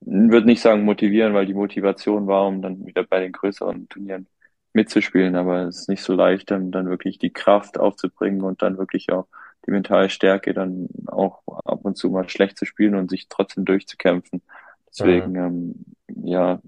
würde 0.00 0.46
nicht 0.46 0.62
sagen 0.62 0.84
motivieren, 0.84 1.34
weil 1.34 1.46
die 1.46 1.54
Motivation 1.54 2.26
war, 2.26 2.46
um 2.46 2.62
dann 2.62 2.86
wieder 2.86 3.04
bei 3.04 3.20
den 3.20 3.32
größeren 3.32 3.88
Turnieren 3.88 4.28
mitzuspielen, 4.72 5.36
aber 5.36 5.62
es 5.68 5.80
ist 5.82 5.88
nicht 5.88 6.02
so 6.02 6.14
leicht, 6.14 6.50
ähm, 6.50 6.70
dann 6.72 6.88
wirklich 6.88 7.18
die 7.18 7.32
Kraft 7.32 7.78
aufzubringen 7.78 8.42
und 8.42 8.62
dann 8.62 8.78
wirklich 8.78 9.12
auch 9.12 9.26
die 9.66 9.72
mentale 9.72 10.08
Stärke, 10.10 10.54
dann 10.54 10.88
auch 11.06 11.42
ab 11.64 11.80
und 11.84 11.96
zu 11.96 12.08
mal 12.10 12.28
schlecht 12.28 12.58
zu 12.58 12.64
spielen 12.64 12.94
und 12.94 13.10
sich 13.10 13.28
trotzdem 13.28 13.64
durchzukämpfen. 13.66 14.42
Deswegen, 15.00 15.32
mhm. 15.32 15.84
ähm, 16.08 16.24
ja, 16.24 16.60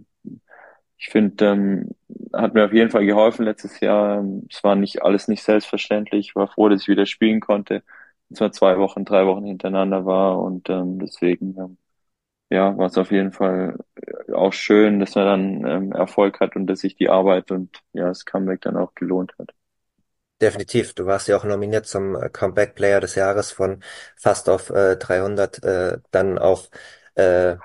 ich 0.99 1.09
finde, 1.09 1.45
ähm, 1.47 1.91
hat 2.33 2.55
mir 2.55 2.65
auf 2.65 2.73
jeden 2.73 2.91
Fall 2.91 3.05
geholfen 3.07 3.45
letztes 3.45 3.81
Jahr. 3.81 4.25
Es 4.51 4.63
war 4.63 4.77
nicht 4.77 5.03
alles 5.03 5.29
nicht 5.29 5.43
selbstverständlich. 5.43 6.29
Ich 6.29 6.37
war 6.37 6.49
froh, 6.49 6.69
dass 6.69 6.83
ich 6.83 6.89
wieder 6.89 7.07
spielen 7.07 7.41
konnte. 7.41 7.83
Und 8.29 8.37
zwar 8.37 8.53
zwei 8.53 8.79
Wochen, 8.79 9.05
drei 9.05 9.27
Wochen 9.27 9.45
hintereinander 9.45 10.07
war 10.07 10.41
und 10.41 10.71
ähm, 10.71 10.99
deswegen 10.99 11.57
ähm, 11.59 11.77
ja, 12.53 12.77
war 12.77 12.87
es 12.87 12.99
auf 12.99 13.11
jeden 13.11 13.33
Fall 13.33 13.79
äh, 13.97 14.33
auch 14.33 14.53
schön, 14.53 15.01
dass 15.01 15.15
man 15.15 15.25
dann 15.27 15.67
ähm, 15.67 15.93
Erfolg 15.93 16.41
hat 16.41 16.55
und 16.55 16.67
dass 16.67 16.81
sich 16.81 16.97
die 16.97 17.09
Arbeit 17.09 17.51
und 17.51 17.81
ja, 17.93 18.09
das 18.09 18.25
Comeback 18.25 18.61
dann 18.61 18.77
auch 18.77 18.95
gelohnt 18.95 19.33
hat. 19.39 19.51
Definitiv. 20.41 20.93
Du 20.95 21.07
warst 21.07 21.29
ja 21.29 21.37
auch 21.37 21.45
nominiert 21.45 21.87
zum 21.87 22.15
äh, 22.15 22.29
Comeback 22.29 22.75
Player 22.75 23.01
des 23.01 23.15
Jahres 23.15 23.53
von 23.53 23.83
fast 24.17 24.49
auf 24.49 24.71
äh, 24.71 24.97
300, 24.97 25.63
äh, 25.65 25.99
dann 26.11 26.39
auf 26.39 26.69
äh, 27.15 27.57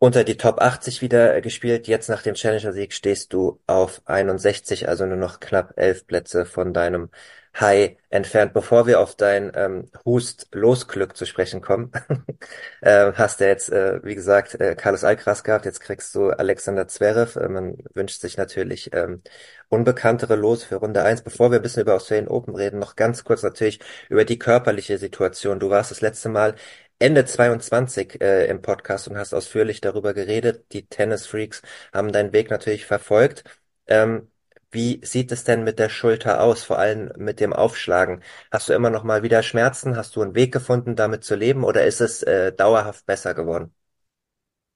unter 0.00 0.24
die 0.24 0.38
Top 0.38 0.60
80 0.62 1.02
wieder 1.02 1.40
gespielt. 1.42 1.86
Jetzt 1.86 2.08
nach 2.08 2.22
dem 2.22 2.34
Challenger-Sieg 2.34 2.94
stehst 2.94 3.34
du 3.34 3.60
auf 3.66 4.00
61, 4.06 4.88
also 4.88 5.04
nur 5.04 5.18
noch 5.18 5.40
knapp 5.40 5.74
elf 5.76 6.06
Plätze 6.06 6.46
von 6.46 6.72
deinem 6.72 7.10
High 7.58 7.96
entfernt. 8.08 8.54
Bevor 8.54 8.86
wir 8.86 8.98
auf 9.00 9.14
dein 9.14 9.52
ähm, 9.54 9.90
Hust-Losglück 10.06 11.18
zu 11.18 11.26
sprechen 11.26 11.60
kommen, 11.60 11.92
äh, 12.80 13.12
hast 13.12 13.40
du 13.40 13.46
jetzt, 13.46 13.70
äh, 13.70 14.02
wie 14.02 14.14
gesagt, 14.14 14.54
äh, 14.58 14.74
Carlos 14.74 15.04
Alcaraz 15.04 15.44
gehabt, 15.44 15.66
jetzt 15.66 15.80
kriegst 15.80 16.14
du 16.14 16.30
Alexander 16.30 16.88
Zverev. 16.88 17.38
Äh, 17.38 17.48
man 17.50 17.76
wünscht 17.92 18.22
sich 18.22 18.38
natürlich 18.38 18.94
ähm, 18.94 19.22
unbekanntere 19.68 20.34
Los 20.34 20.64
für 20.64 20.76
Runde 20.76 21.02
eins. 21.02 21.20
Bevor 21.20 21.50
wir 21.50 21.58
ein 21.58 21.62
bisschen 21.62 21.82
über 21.82 21.94
Australian 21.96 22.28
Open 22.28 22.54
reden, 22.56 22.78
noch 22.78 22.96
ganz 22.96 23.22
kurz 23.24 23.42
natürlich 23.42 23.80
über 24.08 24.24
die 24.24 24.38
körperliche 24.38 24.96
Situation. 24.96 25.60
Du 25.60 25.68
warst 25.68 25.90
das 25.90 26.00
letzte 26.00 26.30
Mal 26.30 26.54
Ende 27.00 27.24
22 27.24 28.20
äh, 28.20 28.44
im 28.46 28.60
Podcast 28.60 29.08
und 29.08 29.16
hast 29.16 29.32
ausführlich 29.32 29.80
darüber 29.80 30.12
geredet. 30.12 30.66
Die 30.72 30.86
Tennis 30.86 31.26
Freaks 31.26 31.62
haben 31.94 32.12
deinen 32.12 32.34
Weg 32.34 32.50
natürlich 32.50 32.84
verfolgt. 32.84 33.44
Ähm, 33.86 34.28
wie 34.70 35.00
sieht 35.02 35.32
es 35.32 35.42
denn 35.42 35.64
mit 35.64 35.78
der 35.78 35.88
Schulter 35.88 36.42
aus, 36.42 36.62
vor 36.62 36.78
allem 36.78 37.10
mit 37.16 37.40
dem 37.40 37.54
Aufschlagen? 37.54 38.22
Hast 38.52 38.68
du 38.68 38.74
immer 38.74 38.90
noch 38.90 39.02
mal 39.02 39.22
wieder 39.22 39.42
Schmerzen? 39.42 39.96
Hast 39.96 40.14
du 40.14 40.20
einen 40.20 40.34
Weg 40.34 40.52
gefunden, 40.52 40.94
damit 40.94 41.24
zu 41.24 41.36
leben, 41.36 41.64
oder 41.64 41.86
ist 41.86 42.02
es 42.02 42.22
äh, 42.22 42.52
dauerhaft 42.52 43.06
besser 43.06 43.32
geworden? 43.32 43.72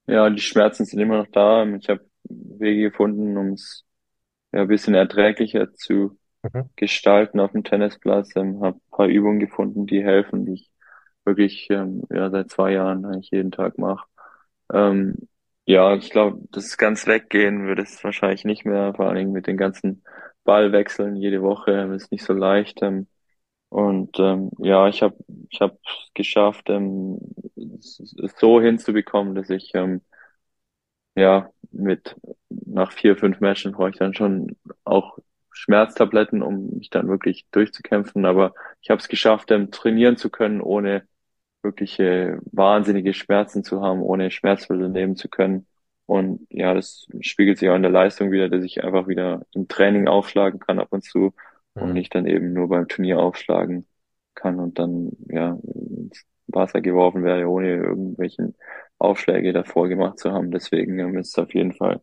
Ja, 0.07 0.31
die 0.31 0.40
Schmerzen 0.40 0.87
sind 0.87 1.00
immer 1.00 1.19
noch 1.19 1.31
da. 1.31 1.66
Ich 1.76 1.90
habe 1.90 2.07
Wege 2.25 2.90
gefunden, 2.90 3.37
um 3.37 3.52
es 3.52 3.85
ja, 4.50 4.62
ein 4.62 4.69
bisschen 4.69 4.95
erträglicher 4.95 5.75
zu 5.75 6.19
mhm. 6.43 6.71
gestalten 6.75 7.38
auf 7.38 7.52
dem 7.52 7.64
Tennisplatz. 7.64 8.35
Ähm, 8.35 8.62
habe 8.62 8.78
ein 8.78 8.90
paar 8.90 9.09
Übungen 9.09 9.40
gefunden, 9.40 9.87
die 9.87 10.02
helfen, 10.02 10.47
die 10.47 10.54
ich 10.54 10.71
wirklich 11.26 11.69
ähm, 11.71 12.02
ja 12.11 12.31
seit 12.31 12.50
zwei 12.50 12.73
Jahren 12.73 13.04
eigentlich 13.04 13.31
jeden 13.31 13.50
Tag 13.52 13.78
mache. 13.78 14.07
Ähm, 14.73 15.28
ja, 15.66 15.95
ich 15.97 16.11
glaube, 16.11 16.40
das 16.52 16.76
ganz 16.78 17.07
weggehen 17.07 17.66
würde 17.66 17.83
es 17.83 18.02
wahrscheinlich 18.04 18.45
nicht 18.45 18.64
mehr, 18.66 18.95
vor 18.95 19.07
allen 19.07 19.16
Dingen 19.16 19.33
mit 19.33 19.47
den 19.47 19.57
ganzen 19.57 20.04
Ballwechseln 20.45 21.16
jede 21.16 21.43
Woche 21.43 21.73
ähm, 21.73 21.93
ist 21.95 22.12
nicht 22.12 22.25
so 22.25 22.33
leicht. 22.35 22.83
Ähm, 22.83 23.07
und 23.71 24.19
ähm, 24.21 24.50
ja, 24.59 24.88
ich 24.88 25.02
habe 25.02 25.16
ich 25.50 25.61
habe 25.61 25.78
geschafft, 26.14 26.71
ähm, 26.71 27.19
so 28.40 28.61
hinzubekommen, 28.61 29.35
dass 29.35 29.50
ich 29.50 29.73
ähm, 29.75 30.02
ja 31.14 31.50
mit 31.71 32.16
nach 32.50 32.93
vier 32.93 33.16
fünf 33.16 33.40
Matchen 33.40 33.73
brauche 33.73 33.90
ich 33.90 33.97
dann 33.97 34.14
schon 34.14 34.57
auch 34.85 35.19
Schmerztabletten, 35.52 36.43
um 36.43 36.71
mich 36.78 36.90
dann 36.90 37.09
wirklich 37.09 37.47
durchzukämpfen. 37.52 38.25
Aber 38.26 38.54
ich 38.81 38.90
habe 38.90 39.00
es 39.00 39.09
geschafft, 39.09 39.50
ähm, 39.50 39.71
trainieren 39.71 40.16
zu 40.16 40.31
können, 40.31 40.61
ohne 40.61 41.07
wirkliche 41.64 42.40
wahnsinnige 42.52 43.14
Schmerzen 43.14 43.64
zu 43.64 43.83
haben, 43.83 44.02
ohne 44.02 44.30
Schmerzmittel 44.30 44.88
nehmen 44.90 45.16
zu 45.16 45.28
können. 45.28 45.66
Und 46.06 46.47
ja, 46.50 46.75
das 46.75 47.06
spiegelt 47.21 47.59
sich 47.59 47.71
auch 47.71 47.76
in 47.76 47.83
der 47.83 47.90
Leistung 47.90 48.30
wieder, 48.30 48.49
dass 48.49 48.64
ich 48.64 48.85
einfach 48.85 49.09
wieder 49.09 49.47
im 49.54 49.68
Training 49.68 50.06
aufschlagen 50.09 50.61
kann 50.61 50.78
ab 50.78 50.88
und 50.90 51.02
zu 51.02 51.35
mhm. 51.75 51.83
und 51.83 51.92
nicht 51.94 52.14
dann 52.14 52.26
eben 52.26 52.52
nur 52.52 52.68
beim 52.68 52.88
Turnier 52.88 53.18
aufschlagen 53.21 53.87
kann 54.35 54.61
und 54.61 54.78
dann 54.78 55.12
ja 55.28 55.59
ins 55.62 56.25
Wasser 56.47 56.80
geworfen 56.80 57.25
werde, 57.25 57.49
ohne 57.49 57.75
irgendwelchen 57.76 58.54
Aufschläge 58.99 59.52
davor 59.52 59.88
gemacht 59.88 60.18
zu 60.18 60.33
haben. 60.33 60.50
Deswegen 60.50 60.99
ähm, 60.99 61.18
ist 61.18 61.28
es 61.28 61.38
auf 61.38 61.54
jeden 61.54 61.73
Fall 61.73 62.02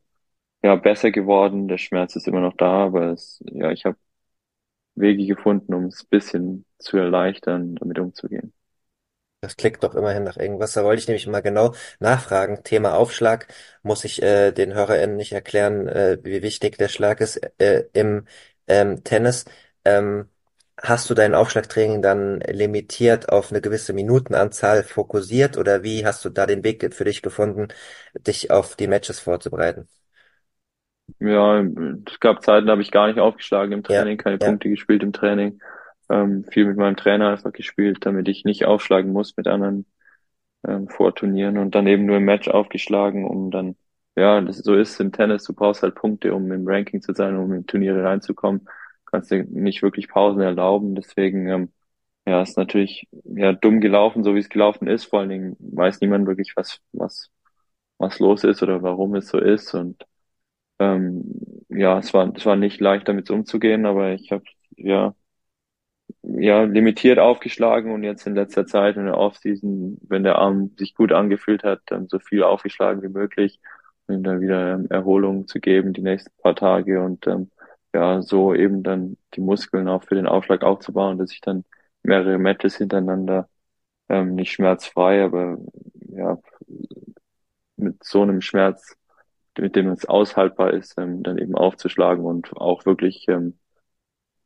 ja 0.63 0.75
besser 0.75 1.11
geworden. 1.11 1.67
Der 1.67 1.77
Schmerz 1.77 2.15
ist 2.15 2.27
immer 2.27 2.41
noch 2.41 2.55
da, 2.57 2.85
aber 2.85 3.11
es, 3.11 3.43
ja, 3.51 3.71
ich 3.71 3.85
habe 3.85 3.97
Wege 4.95 5.25
gefunden, 5.25 5.73
um 5.73 5.85
es 5.85 6.03
bisschen 6.05 6.65
zu 6.79 6.97
erleichtern, 6.97 7.75
damit 7.75 7.99
umzugehen. 7.99 8.53
Das 9.41 9.57
klingt 9.57 9.83
doch 9.83 9.95
immerhin 9.95 10.23
nach 10.23 10.37
irgendwas. 10.37 10.73
Da 10.73 10.83
wollte 10.83 11.01
ich 11.01 11.07
nämlich 11.07 11.25
mal 11.25 11.41
genau 11.41 11.73
nachfragen. 11.99 12.63
Thema 12.63 12.93
Aufschlag 12.95 13.47
muss 13.81 14.03
ich 14.05 14.21
äh, 14.21 14.51
den 14.51 14.73
HörerInnen 14.73 15.15
nicht 15.17 15.31
erklären, 15.31 15.87
äh, 15.87 16.19
wie 16.23 16.43
wichtig 16.43 16.77
der 16.77 16.89
Schlag 16.89 17.21
ist 17.21 17.37
äh, 17.59 17.85
im 17.93 18.27
ähm, 18.67 19.03
Tennis. 19.03 19.45
Ähm, 19.83 20.29
hast 20.79 21.09
du 21.09 21.15
dein 21.15 21.33
Aufschlagtraining 21.33 22.03
dann 22.03 22.39
limitiert 22.41 23.29
auf 23.29 23.51
eine 23.51 23.61
gewisse 23.61 23.93
Minutenanzahl 23.93 24.83
fokussiert 24.83 25.57
oder 25.57 25.81
wie 25.81 26.05
hast 26.05 26.23
du 26.23 26.29
da 26.29 26.45
den 26.45 26.63
Weg 26.63 26.93
für 26.93 27.05
dich 27.05 27.23
gefunden, 27.23 27.69
dich 28.15 28.51
auf 28.51 28.75
die 28.75 28.87
Matches 28.87 29.19
vorzubereiten? 29.19 29.87
Ja, 31.19 31.61
es 31.61 32.19
gab 32.19 32.43
Zeiten, 32.43 32.67
da 32.67 32.73
habe 32.73 32.81
ich 32.81 32.91
gar 32.91 33.07
nicht 33.07 33.19
aufgeschlagen 33.19 33.73
im 33.73 33.83
Training, 33.83 34.17
ja, 34.17 34.23
keine 34.23 34.37
ja. 34.39 34.47
Punkte 34.47 34.69
gespielt 34.69 35.03
im 35.03 35.13
Training 35.13 35.59
ähm, 36.11 36.45
viel 36.51 36.65
mit 36.65 36.77
meinem 36.77 36.97
Trainer 36.97 37.31
einfach 37.31 37.53
gespielt, 37.53 37.99
damit 38.05 38.27
ich 38.27 38.45
nicht 38.45 38.65
aufschlagen 38.65 39.11
muss 39.13 39.37
mit 39.37 39.47
anderen 39.47 39.85
ähm, 40.67 40.87
Vorturnieren 40.89 41.57
und 41.57 41.75
dann 41.75 41.87
eben 41.87 42.05
nur 42.05 42.17
im 42.17 42.25
Match 42.25 42.47
aufgeschlagen, 42.49 43.25
um 43.25 43.51
dann, 43.51 43.77
ja, 44.15 44.41
das 44.41 44.59
so 44.59 44.75
ist 44.75 44.99
im 44.99 45.11
Tennis, 45.11 45.43
du 45.45 45.53
brauchst 45.53 45.83
halt 45.83 45.95
Punkte, 45.95 46.33
um 46.35 46.51
im 46.51 46.67
Ranking 46.67 47.01
zu 47.01 47.13
sein, 47.13 47.37
um 47.37 47.53
in 47.53 47.65
Turniere 47.67 48.03
reinzukommen, 48.03 48.67
kannst 49.05 49.31
dir 49.31 49.45
nicht 49.45 49.81
wirklich 49.83 50.07
Pausen 50.09 50.41
erlauben, 50.41 50.95
deswegen 50.95 51.47
ähm, 51.49 51.73
ja, 52.27 52.41
ist 52.41 52.57
natürlich 52.57 53.07
ja 53.25 53.53
dumm 53.53 53.81
gelaufen, 53.81 54.23
so 54.23 54.35
wie 54.35 54.39
es 54.39 54.49
gelaufen 54.49 54.87
ist. 54.87 55.05
Vor 55.05 55.19
allen 55.21 55.29
Dingen 55.29 55.55
weiß 55.59 56.01
niemand 56.01 56.27
wirklich, 56.27 56.53
was, 56.55 56.79
was, 56.93 57.29
was 57.97 58.19
los 58.19 58.43
ist 58.43 58.63
oder 58.63 58.83
warum 58.83 59.15
es 59.15 59.27
so 59.29 59.39
ist. 59.39 59.73
Und 59.73 60.05
ähm, 60.79 61.23
ja, 61.69 61.99
es 61.99 62.13
war, 62.13 62.33
es 62.35 62.45
war 62.45 62.55
nicht 62.55 62.79
leicht, 62.81 63.07
damit 63.07 63.29
umzugehen, 63.31 63.85
aber 63.85 64.13
ich 64.13 64.31
habe 64.31 64.43
ja 64.77 65.15
ja 66.23 66.63
limitiert 66.63 67.19
aufgeschlagen 67.19 67.91
und 67.91 68.03
jetzt 68.03 68.27
in 68.27 68.35
letzter 68.35 68.65
Zeit 68.67 68.97
in 68.97 69.05
der 69.05 69.17
Offseason, 69.17 69.97
wenn 70.07 70.23
der 70.23 70.37
Arm 70.37 70.71
sich 70.77 70.95
gut 70.95 71.11
angefühlt 71.11 71.63
hat, 71.63 71.81
dann 71.87 72.07
so 72.07 72.19
viel 72.19 72.43
aufgeschlagen 72.43 73.01
wie 73.01 73.09
möglich, 73.09 73.59
um 74.07 74.15
ihm 74.15 74.23
dann 74.23 74.41
wieder 74.41 74.73
ähm, 74.75 74.87
Erholung 74.89 75.47
zu 75.47 75.59
geben 75.59 75.93
die 75.93 76.01
nächsten 76.01 76.31
paar 76.41 76.55
Tage 76.55 77.01
und 77.01 77.27
ähm, 77.27 77.51
ja, 77.93 78.21
so 78.21 78.53
eben 78.55 78.83
dann 78.83 79.17
die 79.35 79.41
Muskeln 79.41 79.87
auch 79.87 80.03
für 80.03 80.15
den 80.15 80.27
Aufschlag 80.27 80.63
aufzubauen, 80.63 81.17
dass 81.17 81.31
ich 81.33 81.41
dann 81.41 81.65
mehrere 82.03 82.37
Matches 82.37 82.77
hintereinander 82.77 83.49
ähm, 84.09 84.35
nicht 84.35 84.51
schmerzfrei, 84.53 85.23
aber 85.23 85.57
ja, 86.09 86.37
mit 87.77 88.03
so 88.03 88.21
einem 88.21 88.41
Schmerz, 88.41 88.95
mit 89.57 89.75
dem 89.75 89.89
es 89.89 90.05
aushaltbar 90.05 90.73
ist, 90.73 90.95
ähm, 90.97 91.23
dann 91.23 91.37
eben 91.37 91.55
aufzuschlagen 91.55 92.23
und 92.25 92.55
auch 92.55 92.85
wirklich 92.85 93.27
ähm, 93.27 93.57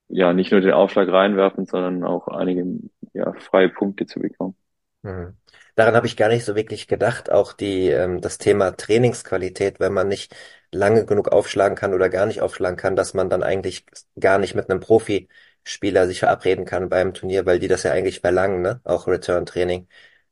ja 0.07 0.33
nicht 0.33 0.51
nur 0.51 0.61
den 0.61 0.73
Aufschlag 0.73 1.09
reinwerfen, 1.09 1.65
sondern 1.65 2.03
auch 2.03 2.27
einige 2.27 2.65
ja, 3.13 3.33
freie 3.33 3.69
Punkte 3.69 4.05
zu 4.05 4.19
bekommen. 4.19 4.55
Mhm. 5.03 5.37
Daran 5.75 5.95
habe 5.95 6.07
ich 6.07 6.17
gar 6.17 6.29
nicht 6.29 6.45
so 6.45 6.55
wirklich 6.55 6.87
gedacht. 6.87 7.31
Auch 7.31 7.53
die, 7.53 7.89
ähm, 7.89 8.21
das 8.21 8.37
Thema 8.37 8.71
Trainingsqualität, 8.71 9.79
wenn 9.79 9.93
man 9.93 10.07
nicht 10.07 10.35
lange 10.71 11.05
genug 11.05 11.29
aufschlagen 11.29 11.77
kann 11.77 11.93
oder 11.93 12.09
gar 12.09 12.25
nicht 12.25 12.41
aufschlagen 12.41 12.77
kann, 12.77 12.95
dass 12.95 13.13
man 13.13 13.29
dann 13.29 13.43
eigentlich 13.43 13.85
gar 14.19 14.39
nicht 14.39 14.55
mit 14.55 14.69
einem 14.69 14.79
Profispieler 14.79 16.07
sich 16.07 16.19
verabreden 16.19 16.65
kann 16.65 16.89
beim 16.89 17.13
Turnier, 17.13 17.45
weil 17.45 17.59
die 17.59 17.67
das 17.67 17.83
ja 17.83 17.91
eigentlich 17.91 18.21
verlangen, 18.21 18.61
ne? 18.61 18.81
Auch 18.83 19.07
Return-Training. 19.07 19.87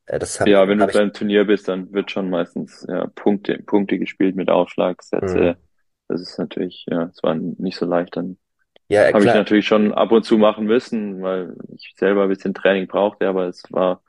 Äh, 0.06 0.18
das 0.18 0.40
hab, 0.40 0.48
ja, 0.48 0.66
wenn 0.66 0.78
du 0.78 0.86
beim 0.86 1.12
Turnier 1.12 1.44
bist, 1.44 1.68
dann 1.68 1.92
wird 1.92 2.10
schon 2.10 2.30
meistens 2.30 2.86
ja, 2.88 3.06
Punkte, 3.14 3.58
Punkte 3.58 3.98
gespielt 3.98 4.36
mit 4.36 4.48
Aufschlagsätze. 4.50 5.38
Mhm. 5.38 5.56
Das 6.08 6.20
ist 6.20 6.38
natürlich, 6.38 6.84
ja, 6.88 7.04
es 7.04 7.22
war 7.22 7.34
nicht 7.34 7.76
so 7.76 7.86
leicht 7.86 8.16
dann 8.16 8.38
ja, 8.88 9.12
habe 9.12 9.24
ich 9.24 9.34
natürlich 9.34 9.66
schon 9.66 9.92
ab 9.92 10.12
und 10.12 10.24
zu 10.24 10.38
machen 10.38 10.66
müssen, 10.66 11.22
weil 11.22 11.56
ich 11.74 11.94
selber 11.96 12.24
ein 12.24 12.28
bisschen 12.28 12.54
Training 12.54 12.86
brauchte, 12.86 13.28
aber 13.28 13.46
es 13.48 13.62
war, 13.70 14.02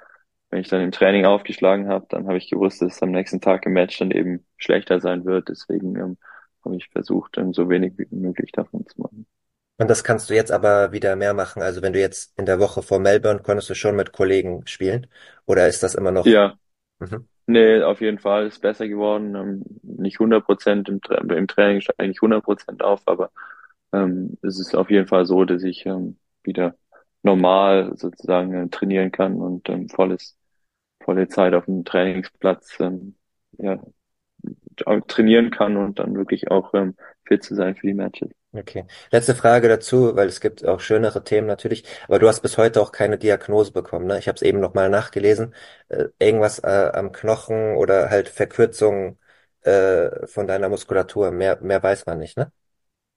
wenn 0.49 0.61
ich 0.61 0.69
dann 0.69 0.81
im 0.81 0.91
Training 0.91 1.25
aufgeschlagen 1.25 1.87
habe, 1.89 2.05
dann 2.09 2.27
habe 2.27 2.37
ich 2.37 2.49
gewusst, 2.49 2.81
dass 2.81 2.95
es 2.95 3.03
am 3.03 3.11
nächsten 3.11 3.41
Tag 3.41 3.65
im 3.65 3.73
Match 3.73 3.97
dann 3.99 4.11
eben 4.11 4.45
schlechter 4.57 4.99
sein 4.99 5.25
wird. 5.25 5.49
Deswegen 5.49 5.95
ähm, 5.95 6.17
habe 6.63 6.75
ich 6.77 6.89
versucht, 6.89 7.37
ähm, 7.37 7.53
so 7.53 7.69
wenig 7.69 7.93
wie 7.97 8.07
möglich 8.11 8.51
davon 8.51 8.85
zu 8.87 9.01
machen. 9.01 9.27
Und 9.77 9.89
das 9.89 10.03
kannst 10.03 10.29
du 10.29 10.33
jetzt 10.33 10.51
aber 10.51 10.91
wieder 10.93 11.15
mehr 11.15 11.33
machen. 11.33 11.61
Also 11.61 11.81
wenn 11.81 11.93
du 11.93 11.99
jetzt 11.99 12.37
in 12.37 12.45
der 12.45 12.59
Woche 12.59 12.81
vor 12.81 12.99
Melbourne 12.99 13.41
konntest 13.41 13.69
du 13.69 13.75
schon 13.75 13.95
mit 13.95 14.13
Kollegen 14.13 14.65
spielen? 14.67 15.07
Oder 15.45 15.67
ist 15.67 15.83
das 15.83 15.95
immer 15.95 16.11
noch? 16.11 16.25
Ja. 16.25 16.57
Mhm. 16.99 17.27
Nee, 17.47 17.83
auf 17.83 18.01
jeden 18.01 18.19
Fall 18.19 18.47
ist 18.47 18.61
besser 18.61 18.87
geworden. 18.87 19.35
Ähm, 19.35 19.63
nicht 19.83 20.19
100 20.19 20.45
Prozent 20.45 20.89
im, 20.89 20.99
im 21.29 21.47
Training 21.47 21.81
steige 21.81 22.11
ich 22.11 22.21
100 22.21 22.43
Prozent 22.43 22.83
auf, 22.83 23.01
aber 23.05 23.31
ähm, 23.95 24.37
es 24.41 24.59
ist 24.59 24.75
auf 24.75 24.89
jeden 24.89 25.07
Fall 25.07 25.25
so, 25.25 25.45
dass 25.45 25.63
ich 25.63 25.85
ähm, 25.85 26.17
wieder 26.43 26.75
normal 27.23 27.93
sozusagen 27.97 28.53
äh, 28.53 28.69
trainieren 28.69 29.11
kann 29.11 29.35
und 29.35 29.69
ähm, 29.69 29.89
volles, 29.89 30.37
volle 31.03 31.27
Zeit 31.27 31.53
auf 31.53 31.65
dem 31.65 31.85
Trainingsplatz 31.85 32.77
ähm, 32.79 33.15
ja, 33.57 33.79
trainieren 35.07 35.51
kann 35.51 35.77
und 35.77 35.99
dann 35.99 36.15
wirklich 36.15 36.51
auch 36.51 36.73
ähm, 36.73 36.95
fit 37.23 37.43
zu 37.43 37.55
sein 37.55 37.75
für 37.75 37.87
die 37.87 37.93
Matches. 37.93 38.29
Okay. 38.53 38.85
Letzte 39.11 39.35
Frage 39.35 39.67
dazu, 39.67 40.15
weil 40.15 40.27
es 40.27 40.39
gibt 40.39 40.65
auch 40.65 40.79
schönere 40.79 41.23
Themen 41.23 41.47
natürlich, 41.47 41.83
aber 42.07 42.19
du 42.19 42.27
hast 42.27 42.41
bis 42.41 42.57
heute 42.57 42.81
auch 42.81 42.93
keine 42.93 43.17
Diagnose 43.17 43.73
bekommen, 43.73 44.05
ne? 44.05 44.17
Ich 44.17 44.27
habe 44.29 44.37
es 44.37 44.41
eben 44.43 44.59
nochmal 44.61 44.89
nachgelesen. 44.89 45.53
Äh, 45.89 46.05
irgendwas 46.19 46.59
äh, 46.59 46.91
am 46.93 47.11
Knochen 47.11 47.75
oder 47.75 48.09
halt 48.09 48.29
Verkürzung 48.29 49.17
äh, 49.61 50.25
von 50.27 50.47
deiner 50.47 50.69
Muskulatur. 50.69 51.31
Mehr, 51.31 51.59
mehr 51.61 51.83
weiß 51.83 52.05
man 52.05 52.19
nicht, 52.19 52.37
ne? 52.37 52.51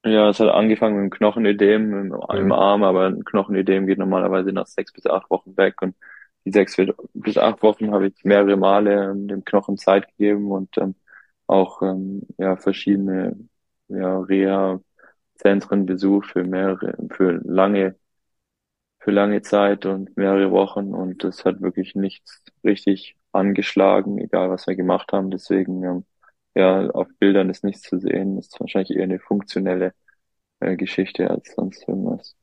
Ja, 0.04 0.28
es 0.30 0.38
hat 0.40 0.48
angefangen 0.48 0.94
mit 0.94 1.00
einem 1.02 1.10
Knochenödem 1.10 1.92
im, 1.92 2.08
mhm. 2.08 2.18
im 2.30 2.52
Arm, 2.52 2.84
aber 2.84 3.06
ein 3.08 3.24
Knochenödem 3.24 3.86
geht 3.86 3.98
normalerweise 3.98 4.52
nach 4.52 4.66
sechs 4.66 4.92
bis 4.92 5.06
acht 5.06 5.28
Wochen 5.30 5.56
weg 5.56 5.82
und 5.82 5.96
die 6.44 6.52
sechs 6.52 6.76
bis 7.14 7.36
acht 7.36 7.62
Wochen 7.62 7.92
habe 7.92 8.06
ich 8.08 8.24
mehrere 8.24 8.56
Male 8.56 9.10
ähm, 9.10 9.28
dem 9.28 9.44
Knochen 9.44 9.76
Zeit 9.76 10.08
gegeben 10.08 10.50
und 10.52 10.78
ähm, 10.78 10.94
auch 11.46 11.82
ähm, 11.82 12.22
ja 12.38 12.56
verschiedene 12.56 13.36
ja, 13.88 14.20
Reha-Zentren 14.20 15.86
besucht 15.86 16.30
für 16.32 16.44
mehrere, 16.44 16.96
für 17.10 17.40
lange, 17.44 17.96
für 19.00 19.10
lange 19.10 19.42
Zeit 19.42 19.86
und 19.86 20.16
mehrere 20.16 20.50
Wochen 20.50 20.94
und 20.94 21.24
das 21.24 21.44
hat 21.44 21.60
wirklich 21.60 21.94
nichts 21.94 22.42
richtig 22.64 23.16
angeschlagen, 23.32 24.18
egal 24.18 24.50
was 24.50 24.66
wir 24.66 24.76
gemacht 24.76 25.12
haben. 25.12 25.30
Deswegen 25.30 25.82
ähm, 25.84 26.04
ja, 26.54 26.90
auf 26.90 27.08
Bildern 27.18 27.50
ist 27.50 27.64
nichts 27.64 27.82
zu 27.82 27.98
sehen. 27.98 28.36
Das 28.36 28.46
ist 28.46 28.60
wahrscheinlich 28.60 28.96
eher 28.96 29.04
eine 29.04 29.18
funktionelle 29.20 29.94
äh, 30.60 30.76
Geschichte 30.76 31.30
als 31.30 31.54
sonst 31.54 31.86
irgendwas. 31.88 32.36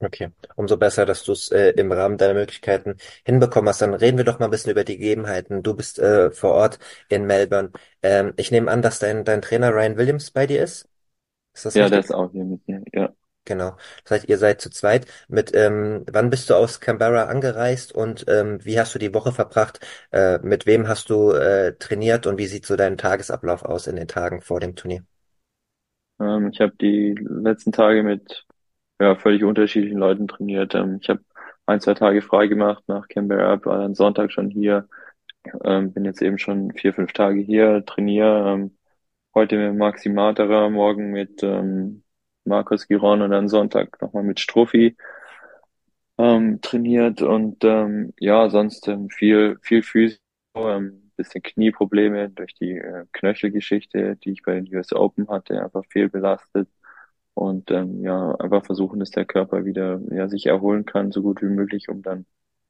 Okay, 0.00 0.30
umso 0.56 0.76
besser, 0.76 1.06
dass 1.06 1.24
du 1.24 1.32
es 1.32 1.50
äh, 1.50 1.70
im 1.70 1.90
Rahmen 1.90 2.18
deiner 2.18 2.34
Möglichkeiten 2.34 2.96
hinbekommen 3.24 3.68
hast. 3.68 3.80
Dann 3.80 3.94
reden 3.94 4.18
wir 4.18 4.24
doch 4.24 4.38
mal 4.38 4.46
ein 4.46 4.50
bisschen 4.50 4.72
über 4.72 4.84
die 4.84 4.98
Gegebenheiten. 4.98 5.62
Du 5.62 5.74
bist 5.74 5.98
äh, 5.98 6.30
vor 6.30 6.52
Ort 6.52 6.78
in 7.08 7.24
Melbourne. 7.26 7.70
Ähm, 8.02 8.34
ich 8.36 8.50
nehme 8.50 8.70
an, 8.70 8.82
dass 8.82 8.98
dein, 8.98 9.24
dein 9.24 9.40
Trainer 9.40 9.72
Ryan 9.72 9.96
Williams 9.96 10.30
bei 10.30 10.46
dir 10.46 10.62
ist. 10.62 10.88
Ist 11.54 11.64
das 11.64 11.74
ja, 11.74 11.84
richtig? 11.84 11.90
der 11.92 12.00
ist 12.00 12.14
auch 12.14 12.30
hier 12.32 12.44
mit 12.44 12.66
mir, 12.68 12.82
ja. 12.92 13.14
Genau. 13.46 13.76
Das 14.04 14.12
heißt, 14.12 14.28
ihr 14.28 14.38
seid 14.38 14.60
zu 14.60 14.70
zweit. 14.70 15.06
Mit 15.28 15.54
ähm, 15.54 16.04
wann 16.10 16.30
bist 16.30 16.48
du 16.48 16.54
aus 16.54 16.80
Canberra 16.80 17.24
angereist 17.24 17.94
und 17.94 18.24
ähm, 18.28 18.58
wie 18.64 18.78
hast 18.80 18.94
du 18.94 18.98
die 18.98 19.12
Woche 19.14 19.32
verbracht? 19.32 19.80
Äh, 20.12 20.38
mit 20.38 20.66
wem 20.66 20.88
hast 20.88 21.10
du 21.10 21.32
äh, 21.32 21.74
trainiert 21.78 22.26
und 22.26 22.38
wie 22.38 22.46
sieht 22.46 22.64
so 22.66 22.76
dein 22.76 22.96
Tagesablauf 22.96 23.62
aus 23.64 23.86
in 23.86 23.96
den 23.96 24.08
Tagen 24.08 24.40
vor 24.40 24.60
dem 24.60 24.76
Turnier? 24.76 25.04
Ähm, 26.20 26.50
ich 26.52 26.60
habe 26.60 26.74
die 26.80 27.14
letzten 27.20 27.72
Tage 27.72 28.02
mit 28.02 28.46
ja, 29.00 29.16
völlig 29.16 29.44
unterschiedlichen 29.44 29.98
Leuten 29.98 30.28
trainiert. 30.28 30.74
Ähm, 30.74 30.98
ich 31.02 31.08
habe 31.10 31.22
ein, 31.66 31.80
zwei 31.80 31.94
Tage 31.94 32.22
frei 32.22 32.46
gemacht 32.48 32.84
nach 32.88 33.08
Canberra, 33.08 33.64
war 33.64 33.78
dann 33.80 33.94
Sonntag 33.94 34.32
schon 34.32 34.50
hier, 34.50 34.88
ähm, 35.64 35.92
bin 35.94 36.06
jetzt 36.06 36.22
eben 36.22 36.38
schon 36.38 36.72
vier, 36.74 36.94
fünf 36.94 37.12
Tage 37.14 37.40
hier, 37.42 37.84
trainiere. 37.86 38.52
Ähm, 38.54 38.78
heute 39.34 39.58
mit 39.58 39.78
Maxi 39.78 40.10
Materer, 40.10 40.70
morgen 40.70 41.12
mit 41.12 41.42
ähm, 41.44 42.03
Markus 42.44 42.86
Giron 42.88 43.22
und 43.22 43.30
dann 43.30 43.48
Sonntag 43.48 44.00
nochmal 44.02 44.22
mit 44.24 44.40
Strophi 44.40 44.96
ähm, 46.18 46.60
trainiert 46.60 47.22
und 47.22 47.64
ähm, 47.64 48.12
ja, 48.20 48.48
sonst 48.50 48.88
ähm, 48.88 49.10
viel, 49.10 49.58
viel 49.62 49.82
Physio, 49.82 50.18
ähm, 50.56 51.10
bisschen 51.16 51.42
Knieprobleme 51.42 52.30
durch 52.30 52.54
die 52.54 52.72
äh, 52.72 53.06
Knöchelgeschichte, 53.12 54.16
die 54.16 54.32
ich 54.32 54.42
bei 54.42 54.54
den 54.54 54.74
US 54.74 54.92
Open 54.92 55.28
hatte, 55.28 55.62
einfach 55.62 55.84
viel 55.88 56.08
belastet 56.08 56.68
und 57.34 57.70
ähm, 57.70 58.02
ja, 58.02 58.34
einfach 58.36 58.64
versuchen, 58.64 59.00
dass 59.00 59.10
der 59.10 59.24
Körper 59.24 59.64
wieder 59.64 60.00
ja, 60.12 60.28
sich 60.28 60.46
erholen 60.46 60.84
kann, 60.84 61.12
so 61.12 61.22
gut 61.22 61.42
wie 61.42 61.46
möglich, 61.46 61.88
um 61.88 62.02
dann 62.02 62.26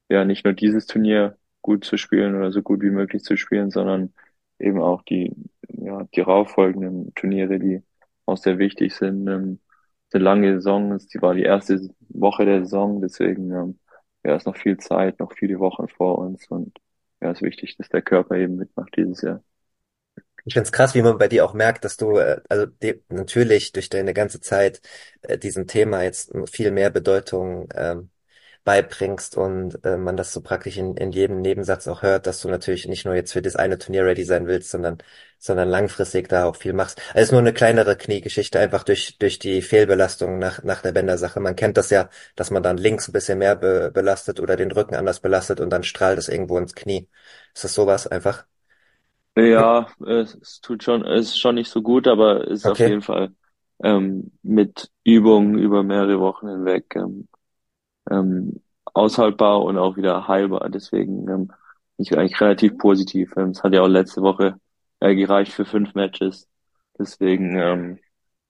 ja 0.08 0.24
nicht 0.24 0.44
nur 0.44 0.54
dieses 0.54 0.86
Turnier 0.86 1.38
gut 1.62 1.84
zu 1.84 1.96
spielen 1.96 2.34
oder 2.36 2.52
so 2.52 2.62
gut 2.62 2.82
wie 2.82 2.90
möglich 2.90 3.22
zu 3.24 3.36
spielen, 3.36 3.70
sondern 3.70 4.12
eben 4.58 4.80
auch 4.80 5.02
die, 5.02 5.32
ja, 5.68 6.04
die 6.14 6.20
rauffolgenden 6.20 7.14
Turniere, 7.14 7.58
die 7.58 7.82
auch 8.26 8.36
sehr 8.36 8.58
wichtig 8.58 8.94
sind, 8.94 9.26
ähm, 9.28 9.60
eine 10.12 10.24
lange 10.24 10.54
Saison. 10.54 10.98
Die 11.12 11.22
war 11.22 11.34
die 11.34 11.42
erste 11.42 11.88
Woche 12.08 12.44
der 12.44 12.60
Saison, 12.64 13.00
deswegen 13.00 13.50
ähm, 13.52 13.78
ja, 14.24 14.36
ist 14.36 14.46
noch 14.46 14.56
viel 14.56 14.76
Zeit, 14.78 15.18
noch 15.20 15.32
viele 15.32 15.58
Wochen 15.58 15.88
vor 15.88 16.18
uns 16.18 16.46
und 16.48 16.78
ja, 17.20 17.30
ist 17.30 17.42
wichtig, 17.42 17.76
dass 17.76 17.88
der 17.88 18.02
Körper 18.02 18.36
eben 18.36 18.56
mitmacht 18.56 18.94
dieses 18.96 19.22
Jahr. 19.22 19.42
Ich 20.46 20.54
find's 20.54 20.72
krass, 20.72 20.94
wie 20.94 21.02
man 21.02 21.16
bei 21.16 21.28
dir 21.28 21.44
auch 21.44 21.54
merkt, 21.54 21.84
dass 21.84 21.96
du, 21.96 22.18
äh, 22.18 22.40
also 22.48 22.66
die, 22.66 23.02
natürlich 23.08 23.72
durch 23.72 23.88
deine 23.88 24.12
ganze 24.12 24.40
Zeit 24.40 24.82
äh, 25.22 25.38
diesem 25.38 25.66
Thema 25.66 26.02
jetzt 26.02 26.32
viel 26.50 26.70
mehr 26.70 26.90
Bedeutung 26.90 27.68
ähm, 27.74 28.10
beibringst 28.64 29.36
und 29.36 29.84
äh, 29.84 29.96
man 29.98 30.16
das 30.16 30.32
so 30.32 30.40
praktisch 30.40 30.76
in, 30.78 30.96
in 30.96 31.12
jedem 31.12 31.40
Nebensatz 31.42 31.86
auch 31.88 32.02
hört, 32.02 32.26
dass 32.26 32.40
du 32.40 32.48
natürlich 32.48 32.88
nicht 32.88 33.04
nur 33.04 33.14
jetzt 33.14 33.32
für 33.32 33.42
das 33.42 33.56
eine 33.56 33.78
Turnier 33.78 34.04
ready 34.06 34.24
sein 34.24 34.46
willst, 34.46 34.70
sondern, 34.70 34.98
sondern 35.38 35.68
langfristig 35.68 36.28
da 36.28 36.46
auch 36.46 36.56
viel 36.56 36.72
machst. 36.72 36.98
Also 37.10 37.18
es 37.20 37.24
ist 37.24 37.32
nur 37.32 37.40
eine 37.40 37.52
kleinere 37.52 37.96
Kniegeschichte, 37.96 38.58
einfach 38.58 38.82
durch, 38.84 39.18
durch 39.18 39.38
die 39.38 39.60
Fehlbelastung 39.62 40.38
nach, 40.38 40.62
nach 40.62 40.80
der 40.82 40.92
Bändersache. 40.92 41.40
Man 41.40 41.56
kennt 41.56 41.76
das 41.76 41.90
ja, 41.90 42.08
dass 42.36 42.50
man 42.50 42.62
dann 42.62 42.78
links 42.78 43.08
ein 43.08 43.12
bisschen 43.12 43.38
mehr 43.38 43.56
be 43.56 43.90
belastet 43.92 44.40
oder 44.40 44.56
den 44.56 44.72
Rücken 44.72 44.94
anders 44.94 45.20
belastet 45.20 45.60
und 45.60 45.70
dann 45.70 45.82
strahlt 45.82 46.18
es 46.18 46.28
irgendwo 46.28 46.58
ins 46.58 46.74
Knie. 46.74 47.08
Ist 47.54 47.64
das 47.64 47.74
sowas 47.74 48.06
einfach? 48.06 48.46
Ja, 49.36 49.88
es, 50.06 50.34
es 50.36 50.60
tut 50.60 50.84
schon, 50.84 51.04
es 51.04 51.26
ist 51.26 51.38
schon 51.40 51.56
nicht 51.56 51.70
so 51.70 51.82
gut, 51.82 52.06
aber 52.06 52.44
es 52.44 52.60
ist 52.60 52.66
okay. 52.66 52.84
auf 52.84 52.88
jeden 52.88 53.02
Fall 53.02 53.34
ähm, 53.82 54.30
mit 54.42 54.90
Übungen 55.02 55.58
über 55.58 55.82
mehrere 55.82 56.20
Wochen 56.20 56.48
hinweg 56.48 56.94
ähm, 56.94 57.28
ähm, 58.10 58.62
aushaltbar 58.84 59.62
und 59.62 59.78
auch 59.78 59.96
wieder 59.96 60.28
heilbar. 60.28 60.68
Deswegen 60.70 61.28
ähm, 61.28 61.46
bin 61.48 61.56
ich 61.98 62.16
eigentlich 62.18 62.40
relativ 62.40 62.78
positiv. 62.78 63.34
Ähm, 63.36 63.50
es 63.50 63.62
hat 63.62 63.72
ja 63.74 63.82
auch 63.82 63.88
letzte 63.88 64.22
Woche 64.22 64.56
äh, 65.00 65.14
gereicht 65.14 65.52
für 65.52 65.64
fünf 65.64 65.94
Matches. 65.94 66.48
Deswegen 66.98 67.56
ähm, 67.58 67.98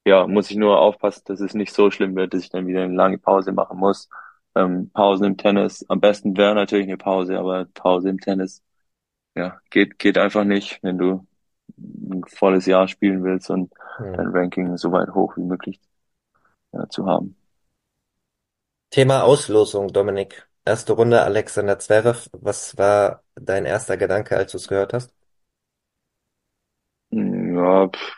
ja, 0.07 0.27
muss 0.27 0.51
ich 0.51 0.57
nur 0.57 0.81
aufpassen, 0.81 1.23
dass 1.27 1.41
es 1.41 1.55
nicht 1.55 1.73
so 1.73 1.91
schlimm 1.91 2.15
wird, 2.17 2.35
dass 2.35 2.43
ich 2.43 2.51
dann 2.51 2.67
wieder 2.67 2.83
eine 2.85 2.95
lange 2.95 3.19
Pause 3.19 3.53
machen 3.53 3.79
muss. 3.79 4.09
ähm, 4.55 4.91
Pausen 4.93 5.25
im 5.27 5.37
Tennis. 5.37 5.85
Am 5.89 6.01
besten 6.01 6.37
wäre 6.37 6.55
natürlich 6.55 6.87
eine 6.87 6.97
Pause, 6.99 7.39
aber 7.39 7.67
Pause 7.75 8.11
im 8.11 8.21
Tennis, 8.21 8.63
ja, 9.37 9.61
geht, 9.71 9.99
geht 9.99 10.19
einfach 10.19 10.45
nicht, 10.45 10.81
wenn 10.83 10.99
du 10.99 11.27
ein 11.79 12.25
volles 12.29 12.67
Jahr 12.67 12.89
spielen 12.89 13.25
willst 13.25 13.51
und 13.51 13.73
Hm. 13.99 14.05
dein 14.13 14.29
Ranking 14.29 14.77
so 14.79 14.93
weit 14.93 15.11
hoch 15.15 15.37
wie 15.37 15.43
möglich 15.43 15.81
ja, 16.73 16.89
zu 16.89 17.07
haben. 17.07 17.37
Thema 18.95 19.25
Auslosung, 19.25 19.89
Dominik. 19.93 20.47
Erste 20.65 20.93
Runde 20.93 21.21
Alexander 21.21 21.81
Zverev. 21.81 22.31
Was 22.31 22.79
war 22.79 23.25
dein 23.35 23.65
erster 23.65 23.97
Gedanke, 23.97 24.37
als 24.37 24.53
du 24.53 24.59
es 24.59 24.69
gehört 24.69 24.93
hast? 24.93 25.13
Ja, 27.11 27.89
pff, 27.89 28.15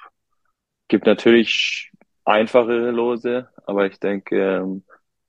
gibt 0.89 1.07
natürlich 1.07 1.93
einfachere 2.27 2.91
Lose, 2.91 3.49
aber 3.65 3.87
ich 3.87 3.99
denke, 4.01 4.37
ähm, 4.37 4.85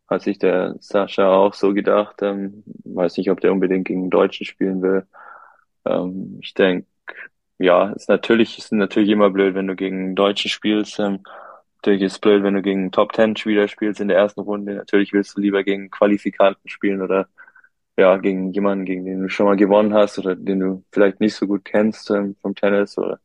hat 0.09 0.23
sich 0.23 0.37
der 0.37 0.75
Sascha 0.81 1.33
auch 1.33 1.53
so 1.53 1.73
gedacht, 1.73 2.17
ähm, 2.23 2.65
weiß 2.83 3.15
nicht, 3.15 3.31
ob 3.31 3.39
der 3.39 3.53
unbedingt 3.53 3.87
gegen 3.87 4.09
Deutschen 4.09 4.45
spielen 4.45 4.81
will. 4.81 5.07
Ähm, 5.85 6.39
ich 6.41 6.55
denke, 6.55 6.87
ja, 7.57 7.91
ist 7.91 8.09
natürlich, 8.09 8.57
ist 8.57 8.73
natürlich 8.73 9.11
immer 9.11 9.29
blöd, 9.29 9.55
wenn 9.55 9.67
du 9.67 9.77
gegen 9.77 9.97
einen 10.07 10.15
Deutschen 10.15 10.49
spielst. 10.51 10.99
Ähm, 10.99 11.23
natürlich 11.87 12.03
ist 12.05 12.13
es 12.13 12.19
blöd, 12.19 12.43
wenn 12.43 12.53
du 12.55 12.61
gegen 12.61 12.91
Top 12.91 13.13
Ten 13.13 13.35
Spieler 13.37 13.67
spielst 13.69 14.01
in 14.01 14.09
der 14.09 14.17
ersten 14.17 14.41
Runde. 14.41 14.75
Natürlich 14.75 15.13
willst 15.13 15.37
du 15.37 15.41
lieber 15.41 15.63
gegen 15.63 15.89
Qualifikanten 15.89 16.67
spielen 16.69 17.01
oder 17.01 17.29
ja, 17.97 18.17
gegen 18.17 18.51
jemanden, 18.53 18.85
gegen 18.85 19.05
den 19.05 19.21
du 19.23 19.29
schon 19.29 19.45
mal 19.47 19.55
gewonnen 19.57 19.93
hast 19.93 20.19
oder 20.19 20.35
den 20.35 20.59
du 20.59 20.83
vielleicht 20.91 21.21
nicht 21.21 21.35
so 21.35 21.47
gut 21.47 21.65
kennst 21.65 22.11
ähm, 22.11 22.35
vom 22.41 22.55
Tennis 22.55 22.97
oder 22.97 23.19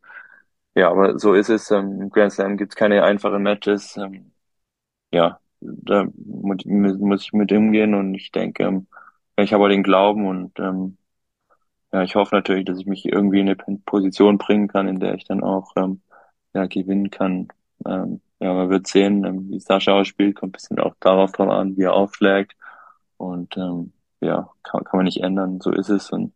ja, 0.75 0.91
aber 0.91 1.19
so 1.19 1.35
ist 1.35 1.51
es. 1.51 1.71
Ähm, 1.73 2.03
Im 2.03 2.11
Grand 2.11 2.33
Slam 2.33 2.57
gibt's 2.57 2.77
keine 2.77 3.05
einfachen 3.05 3.43
Matches. 3.43 3.97
Ähm, 3.99 4.33
ja, 5.13 5.41
da 5.61 6.07
mu 6.17 6.57
muss 6.67 7.23
ich 7.25 7.33
mit 7.35 7.53
umgehen 7.53 7.95
und 7.95 8.15
ich 8.15 8.33
denke, 8.33 8.65
ähm, 8.65 8.89
ich 9.37 9.53
habe 9.55 9.69
den 9.71 9.83
Glauben 9.85 10.27
und 10.29 10.59
ähm, 10.61 10.99
ja, 11.93 12.03
ich 12.03 12.15
hoffe 12.17 12.35
natürlich, 12.35 12.65
dass 12.67 12.79
ich 12.81 12.87
mich 12.87 13.07
irgendwie 13.07 13.41
in 13.41 13.49
eine 13.49 13.79
Position 13.87 14.39
bringen 14.39 14.69
kann, 14.69 14.89
in 14.89 15.01
der 15.01 15.15
ich 15.15 15.25
dann 15.25 15.43
auch 15.43 15.73
ähm, 15.77 16.03
ja, 16.55 16.67
gewinnen 16.67 17.11
kann. 17.11 17.49
Ähm, 17.87 18.21
ja, 18.43 18.53
man 18.55 18.71
wird 18.71 18.87
sehen, 18.87 19.25
ähm, 19.25 19.49
wie 19.51 19.61
Sascha 19.61 19.93
ausspielt, 19.93 20.37
kommt 20.37 20.51
ein 20.51 20.53
bisschen 20.53 20.79
auch 20.81 20.95
darauf 21.01 21.33
drauf 21.33 21.49
an, 21.51 21.77
wie 21.77 21.83
er 21.85 21.95
aufschlägt. 21.95 22.55
Und 23.17 23.57
ähm, 23.57 23.93
ja, 24.21 24.51
kann, 24.63 24.85
kann 24.85 24.99
man 24.99 25.05
nicht 25.05 25.23
ändern, 25.23 25.61
so 25.61 25.71
ist 25.73 25.89
es. 25.91 26.11
Und 26.11 26.35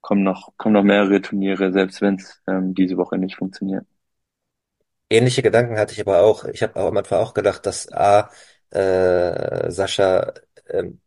kommen 0.00 0.22
noch, 0.22 0.52
kommen 0.58 0.74
noch 0.74 0.84
mehrere 0.84 1.20
Turniere, 1.22 1.72
selbst 1.72 2.00
wenn 2.02 2.16
es 2.16 2.42
ähm, 2.46 2.74
diese 2.74 2.96
Woche 2.96 3.18
nicht 3.18 3.36
funktioniert. 3.36 3.86
Ähnliche 5.10 5.42
Gedanken 5.42 5.78
hatte 5.78 5.92
ich 5.92 6.00
aber 6.00 6.22
auch. 6.22 6.44
Ich 6.46 6.62
habe 6.62 6.76
auch 6.76 6.88
am 6.88 6.96
Anfang 6.96 7.18
auch 7.20 7.34
gedacht, 7.34 7.66
dass 7.66 7.92
A, 7.92 8.30
äh, 8.70 9.70
Sascha 9.70 10.32
ähm, 10.68 11.00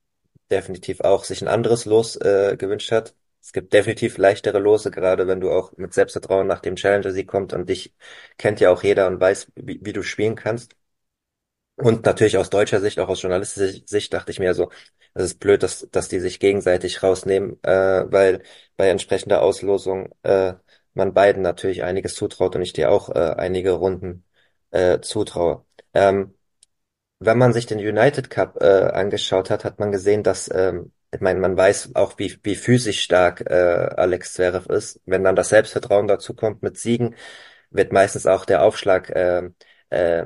definitiv 0.52 1.02
auch 1.02 1.24
sich 1.24 1.42
ein 1.42 1.48
anderes 1.48 1.86
Los 1.86 2.16
äh, 2.18 2.56
gewünscht 2.58 2.92
hat. 2.92 3.16
Es 3.46 3.54
gibt 3.54 3.74
definitiv 3.74 4.18
leichtere 4.18 4.58
Lose, 4.60 4.90
gerade 4.90 5.28
wenn 5.28 5.40
du 5.40 5.52
auch 5.52 5.72
mit 5.78 5.94
Selbstvertrauen 5.94 6.48
nach 6.48 6.62
dem 6.62 6.76
Challenger-Sieg 6.76 7.28
kommst 7.28 7.54
und 7.54 7.70
dich 7.70 7.94
kennt 8.40 8.60
ja 8.60 8.72
auch 8.72 8.82
jeder 8.84 9.06
und 9.06 9.20
weiß, 9.20 9.52
wie, 9.56 9.80
wie 9.84 9.94
du 9.94 10.02
spielen 10.02 10.36
kannst. 10.36 10.76
Und 11.78 12.06
natürlich 12.06 12.38
aus 12.38 12.50
deutscher 12.50 12.80
Sicht, 12.80 13.00
auch 13.00 13.10
aus 13.10 13.22
journalistischer 13.22 13.82
Sicht, 13.86 14.14
dachte 14.14 14.32
ich 14.32 14.40
mir 14.40 14.54
so, 14.54 14.72
es 15.14 15.26
ist 15.26 15.40
blöd, 15.40 15.62
dass, 15.62 15.88
dass 15.92 16.08
die 16.08 16.20
sich 16.20 16.40
gegenseitig 16.40 17.04
rausnehmen, 17.04 17.62
äh, 17.64 18.06
weil 18.12 18.44
bei 18.78 18.88
entsprechender 18.90 19.42
Auslosung 19.42 20.10
äh, 20.24 20.54
man 20.94 21.14
beiden 21.14 21.42
natürlich 21.44 21.84
einiges 21.84 22.16
zutraut 22.16 22.56
und 22.56 22.62
ich 22.62 22.74
dir 22.74 22.92
auch 22.92 23.10
äh, 23.10 23.36
einige 23.38 23.74
Runden 23.74 24.26
äh, 24.72 25.02
zutraue. 25.02 25.66
Ähm, 25.94 26.34
wenn 27.20 27.38
man 27.38 27.54
sich 27.54 27.66
den 27.66 27.80
United 27.80 28.30
Cup 28.30 28.62
äh, 28.62 28.66
angeschaut 28.92 29.50
hat, 29.50 29.66
hat 29.66 29.80
man 29.80 29.92
gesehen, 29.92 30.24
dass, 30.24 30.50
ähm, 30.54 30.94
ich 31.16 31.22
meine, 31.22 31.40
man 31.40 31.58
weiß 31.58 31.96
auch, 31.96 32.18
wie, 32.20 32.38
wie 32.44 32.56
physisch 32.56 33.02
stark 33.02 33.42
äh, 33.50 33.54
Alex 33.54 34.34
Zverev 34.34 34.68
ist. 34.74 35.00
Wenn 35.06 35.24
dann 35.24 35.36
das 35.36 35.50
Selbstvertrauen 35.50 36.08
dazu 36.08 36.34
kommt 36.36 36.62
mit 36.64 36.78
Siegen, 36.78 37.16
wird 37.72 37.94
meistens 37.94 38.28
auch 38.28 38.46
der 38.46 38.64
Aufschlag 38.64 39.10
äh, 39.12 39.50
äh, 39.90 40.26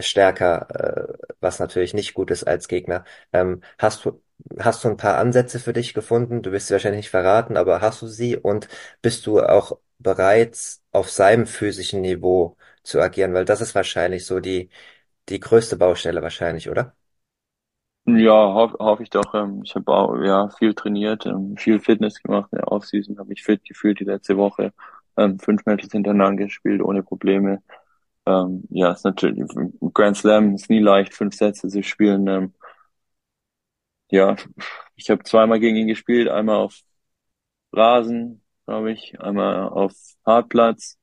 stärker, 0.00 0.68
äh, 1.14 1.34
was 1.40 1.58
natürlich 1.60 1.94
nicht 1.94 2.14
gut 2.14 2.30
ist 2.30 2.44
als 2.44 2.68
Gegner. 2.68 3.04
Ähm, 3.32 3.62
hast 3.78 4.04
du 4.04 4.22
hast 4.60 4.84
du 4.84 4.88
ein 4.88 4.96
paar 4.96 5.18
Ansätze 5.18 5.58
für 5.60 5.72
dich 5.72 5.94
gefunden? 5.94 6.42
Du 6.42 6.52
wirst 6.52 6.68
sie 6.68 6.72
wahrscheinlich 6.74 7.00
nicht 7.00 7.10
verraten, 7.10 7.56
aber 7.56 7.80
hast 7.80 8.02
du 8.02 8.06
sie 8.06 8.36
und 8.36 8.68
bist 9.02 9.26
du 9.26 9.40
auch 9.42 9.78
bereit, 9.98 10.56
auf 10.92 11.10
seinem 11.10 11.46
physischen 11.46 12.00
Niveau 12.02 12.56
zu 12.84 13.00
agieren? 13.00 13.34
Weil 13.34 13.44
das 13.44 13.60
ist 13.60 13.74
wahrscheinlich 13.74 14.26
so 14.26 14.40
die 14.40 14.70
die 15.30 15.40
größte 15.40 15.76
Baustelle 15.78 16.22
wahrscheinlich, 16.22 16.70
oder? 16.70 16.96
Ja, 18.16 18.54
hoffe 18.54 18.76
hoff 18.78 19.00
ich 19.00 19.10
doch. 19.10 19.34
Ähm, 19.34 19.62
ich 19.64 19.74
habe 19.74 19.92
auch 19.92 20.16
ja 20.22 20.48
viel 20.50 20.72
trainiert, 20.74 21.26
ähm, 21.26 21.56
viel 21.58 21.78
Fitness 21.80 22.22
gemacht 22.22 22.48
in 22.52 22.58
der 22.58 22.72
Offseason, 22.72 23.18
habe 23.18 23.28
mich 23.28 23.42
fit 23.42 23.62
gefühlt 23.64 24.00
die 24.00 24.04
letzte 24.04 24.36
Woche. 24.38 24.72
Ähm, 25.16 25.38
fünf 25.38 25.66
Matches 25.66 25.92
hintereinander 25.92 26.44
gespielt, 26.44 26.80
ohne 26.82 27.02
Probleme. 27.02 27.62
Ähm, 28.26 28.64
ja, 28.70 28.92
ist 28.92 29.04
natürlich 29.04 29.44
Grand 29.94 30.16
Slam 30.16 30.54
ist 30.54 30.70
nie 30.70 30.80
leicht, 30.80 31.14
fünf 31.14 31.34
Sätze 31.34 31.68
zu 31.68 31.82
spielen. 31.82 32.28
Ähm, 32.28 32.54
ja, 34.10 34.36
ich 34.96 35.10
habe 35.10 35.22
zweimal 35.24 35.60
gegen 35.60 35.76
ihn 35.76 35.88
gespielt, 35.88 36.28
einmal 36.28 36.56
auf 36.56 36.80
Rasen, 37.72 38.42
glaube 38.66 38.92
ich, 38.92 39.20
einmal 39.20 39.68
auf 39.68 39.92
Hartplatz. 40.26 40.98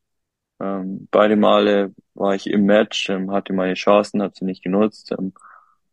Ähm, 0.62 1.08
beide 1.12 1.38
Male 1.38 1.96
war 2.16 2.36
ich 2.36 2.48
im 2.48 2.66
Match, 2.66 3.10
ähm, 3.10 3.32
hatte 3.32 3.54
meine 3.54 3.76
Chancen, 3.76 4.22
habe 4.24 4.34
sie 4.38 4.46
nicht 4.46 4.64
genutzt. 4.64 5.14
Ähm, 5.18 5.34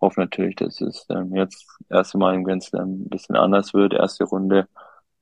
hoffe 0.02 0.20
natürlich, 0.20 0.56
dass 0.56 0.80
es 0.82 1.06
ähm, 1.10 1.34
jetzt 1.36 1.66
das 1.88 1.98
erste 1.98 2.18
Mal 2.18 2.34
im 2.34 2.44
Grand 2.44 2.62
Slam 2.64 3.04
ein 3.04 3.08
bisschen 3.08 3.36
anders 3.36 3.72
wird. 3.74 3.94
Erste 3.94 4.24
Runde 4.24 4.68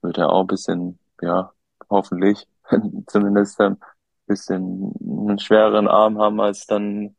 wird 0.02 0.18
er 0.18 0.30
auch 0.30 0.42
ein 0.42 0.46
bisschen, 0.48 0.98
ja, 1.22 1.52
hoffentlich 1.90 2.48
zumindest 3.06 3.60
ein 3.60 3.78
bisschen 4.26 4.92
einen 5.00 5.38
schwereren 5.38 5.88
Arm 5.88 6.18
haben 6.18 6.40
als 6.40 6.66
dann, 6.66 7.16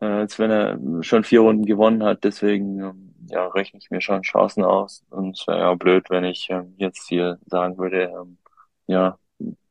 äh, 0.00 0.06
als 0.06 0.38
wenn 0.38 0.50
er 0.50 0.78
schon 1.02 1.24
vier 1.24 1.40
Runden 1.40 1.66
gewonnen 1.66 2.04
hat. 2.04 2.24
Deswegen, 2.24 2.80
ähm, 2.80 3.14
ja, 3.30 3.46
rechne 3.48 3.80
ich 3.80 3.90
mir 3.90 4.00
schon 4.00 4.22
Chancen 4.22 4.64
aus. 4.64 5.04
Und 5.10 5.38
es 5.38 5.46
wäre 5.46 5.60
ja 5.60 5.74
blöd, 5.74 6.10
wenn 6.10 6.24
ich 6.24 6.48
ähm, 6.50 6.74
jetzt 6.78 7.08
hier 7.08 7.38
sagen 7.46 7.78
würde, 7.78 8.04
ähm, 8.04 8.38
ja, 8.86 9.18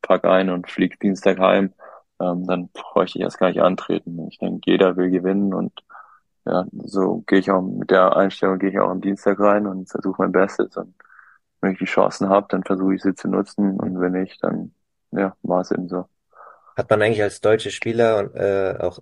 pack 0.01 0.25
ein 0.25 0.49
und 0.49 0.69
flieg 0.69 0.99
Dienstag 0.99 1.39
heim. 1.39 1.73
Ähm, 2.19 2.45
dann 2.47 2.69
bräuchte 2.69 3.19
ich 3.19 3.23
erst 3.23 3.39
gar 3.39 3.49
nicht 3.49 3.61
antreten. 3.61 4.27
Ich 4.29 4.39
denke, 4.39 4.71
jeder 4.71 4.97
will 4.97 5.11
gewinnen 5.11 5.53
und 5.53 5.71
ja, 6.47 6.65
so 6.85 7.23
gehe 7.27 7.39
ich 7.39 7.51
auch 7.51 7.61
mit 7.61 7.91
der 7.91 8.15
Einstellung 8.15 8.59
gehe 8.59 8.69
ich 8.69 8.79
auch 8.79 8.89
am 8.89 9.01
Dienstag 9.01 9.39
rein 9.39 9.67
und 9.67 9.89
versuche 9.89 10.21
mein 10.23 10.31
Bestes. 10.31 10.77
Und 10.77 10.95
wenn 11.61 11.73
ich 11.73 11.79
die 11.79 11.85
Chancen 11.85 12.29
habe, 12.29 12.47
dann 12.49 12.63
versuche 12.63 12.95
ich 12.95 13.03
sie 13.03 13.15
zu 13.15 13.29
nutzen 13.29 13.79
und 13.79 13.99
wenn 14.01 14.13
nicht, 14.13 14.43
dann 14.43 14.73
ja, 15.11 15.35
war 15.43 15.61
es 15.61 15.71
eben 15.71 15.89
so. 15.89 16.07
Hat 16.75 16.89
man 16.89 17.01
eigentlich 17.01 17.21
als 17.23 17.41
deutsche 17.41 17.71
Spieler 17.71 18.19
und 18.19 18.35
äh, 18.35 18.75
auch 18.79 18.99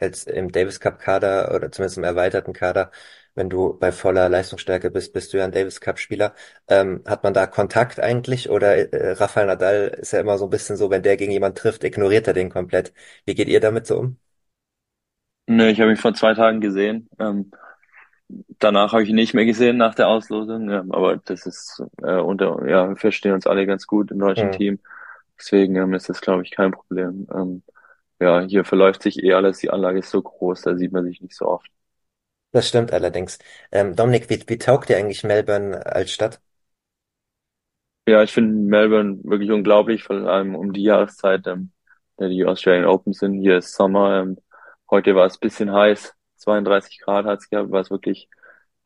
als 0.00 0.24
im 0.24 0.50
Davis 0.52 0.80
Cup 0.80 0.98
Kader 0.98 1.54
oder 1.54 1.70
zumindest 1.70 1.98
im 1.98 2.04
erweiterten 2.04 2.52
Kader, 2.52 2.90
wenn 3.34 3.48
du 3.48 3.78
bei 3.78 3.92
voller 3.92 4.28
Leistungsstärke 4.28 4.90
bist, 4.90 5.12
bist 5.12 5.32
du 5.32 5.38
ja 5.38 5.44
ein 5.44 5.52
Davis 5.52 5.80
Cup 5.80 5.98
Spieler. 6.00 6.34
Ähm, 6.68 7.02
hat 7.06 7.22
man 7.22 7.32
da 7.34 7.46
Kontakt 7.46 8.00
eigentlich 8.00 8.50
oder 8.50 8.76
äh, 8.92 9.12
Rafael 9.12 9.46
Nadal 9.46 9.88
ist 10.00 10.12
ja 10.12 10.20
immer 10.20 10.38
so 10.38 10.44
ein 10.46 10.50
bisschen 10.50 10.76
so, 10.76 10.90
wenn 10.90 11.02
der 11.04 11.16
gegen 11.16 11.32
jemand 11.32 11.56
trifft, 11.58 11.84
ignoriert 11.84 12.26
er 12.26 12.34
den 12.34 12.50
komplett. 12.50 12.92
Wie 13.24 13.34
geht 13.34 13.48
ihr 13.48 13.60
damit 13.60 13.86
so 13.86 13.98
um? 13.98 14.18
Nö, 15.56 15.68
ich 15.68 15.80
habe 15.80 15.90
mich 15.90 16.00
vor 16.00 16.14
zwei 16.14 16.34
Tagen 16.34 16.60
gesehen. 16.60 17.08
Ähm, 17.18 17.50
danach 18.58 18.92
habe 18.92 19.02
ich 19.02 19.08
ihn 19.10 19.14
nicht 19.16 19.34
mehr 19.34 19.44
gesehen 19.44 19.76
nach 19.76 19.94
der 19.94 20.08
Auslosung, 20.08 20.70
ähm, 20.70 20.92
aber 20.92 21.16
das 21.18 21.46
ist 21.46 21.82
äh, 22.02 22.16
unter, 22.16 22.66
ja, 22.68 22.88
wir 22.88 22.96
verstehen 22.96 23.32
uns 23.32 23.46
alle 23.46 23.66
ganz 23.66 23.86
gut 23.86 24.10
im 24.10 24.18
deutschen 24.18 24.50
Hm. 24.50 24.52
Team. 24.52 24.80
Deswegen 25.38 25.76
ähm, 25.76 25.94
ist 25.94 26.08
das, 26.08 26.20
glaube 26.20 26.42
ich, 26.42 26.50
kein 26.50 26.72
Problem. 26.72 27.26
Ähm, 27.34 27.62
ja, 28.20 28.40
hier 28.42 28.64
verläuft 28.64 29.02
sich 29.02 29.22
eh 29.22 29.34
alles. 29.34 29.58
Die 29.58 29.70
Anlage 29.70 30.00
ist 30.00 30.10
so 30.10 30.22
groß, 30.22 30.62
da 30.62 30.76
sieht 30.76 30.92
man 30.92 31.04
sich 31.04 31.20
nicht 31.20 31.36
so 31.36 31.46
oft. 31.46 31.68
Das 32.52 32.66
stimmt 32.68 32.92
allerdings. 32.94 33.38
Ähm, 33.70 33.94
Dominik, 33.96 34.28
wie, 34.30 34.42
wie 34.48 34.56
taugt 34.58 34.88
dir 34.88 34.96
eigentlich 34.98 35.22
Melbourne 35.24 35.84
als 35.86 36.10
Stadt? 36.12 36.40
Ja, 38.06 38.22
ich 38.22 38.32
finde 38.32 38.54
Melbourne 38.54 39.20
wirklich 39.24 39.50
unglaublich, 39.52 40.02
vor 40.02 40.16
allem 40.16 40.54
um 40.56 40.72
die 40.72 40.82
Jahreszeit, 40.82 41.46
ähm, 41.46 41.70
da 42.16 42.28
die 42.28 42.44
Australian 42.44 42.86
Open 42.86 43.12
sind. 43.12 43.34
Hier 43.40 43.58
ist 43.58 43.74
Sommer. 43.74 44.20
Ähm, 44.22 44.38
heute 44.92 45.16
war 45.16 45.26
es 45.26 45.38
bisschen 45.38 45.72
heiß, 45.72 46.14
32 46.36 47.00
Grad 47.00 47.26
hat's 47.26 47.50
gehabt, 47.50 47.72
war 47.72 47.80
es 47.80 47.90
wirklich, 47.90 48.28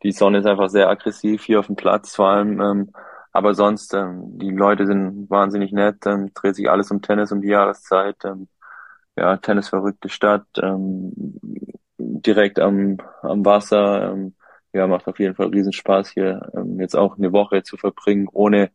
die 0.03 0.13
Sonne 0.13 0.39
ist 0.39 0.47
einfach 0.47 0.71
sehr 0.71 0.89
aggressiv 0.89 1.45
hier 1.45 1.61
auf 1.61 1.67
dem 1.67 1.77
Platz 1.77 2.15
vor 2.17 2.29
allem. 2.31 2.61
Ähm, 2.61 2.93
aber 3.33 3.55
sonst, 3.55 3.93
ähm, 3.95 4.39
die 4.39 4.51
Leute 4.51 4.87
sind 4.87 5.29
wahnsinnig 5.31 5.73
nett, 5.73 6.07
ähm, 6.07 6.33
dreht 6.35 6.57
sich 6.57 6.71
alles 6.71 6.91
um 6.91 7.03
Tennis 7.03 7.33
um 7.33 7.43
die 7.43 7.49
Jahreszeit. 7.49 8.17
Ähm, 8.25 8.49
ja, 9.17 9.37
tennisverrückte 9.39 10.09
Stadt, 10.09 10.47
ähm, 10.63 11.13
direkt 11.99 12.61
am, 12.61 12.99
am 13.23 13.45
Wasser. 13.45 14.13
Ähm, 14.13 14.37
ja, 14.73 14.87
macht 14.87 15.09
auf 15.09 15.19
jeden 15.19 15.35
Fall 15.35 15.49
riesen 15.49 15.73
Spaß 15.73 16.11
hier, 16.11 16.51
ähm, 16.57 16.81
jetzt 16.81 16.97
auch 16.97 17.19
eine 17.19 17.33
Woche 17.33 17.63
zu 17.63 17.77
verbringen, 17.77 18.29
ohne 18.33 18.71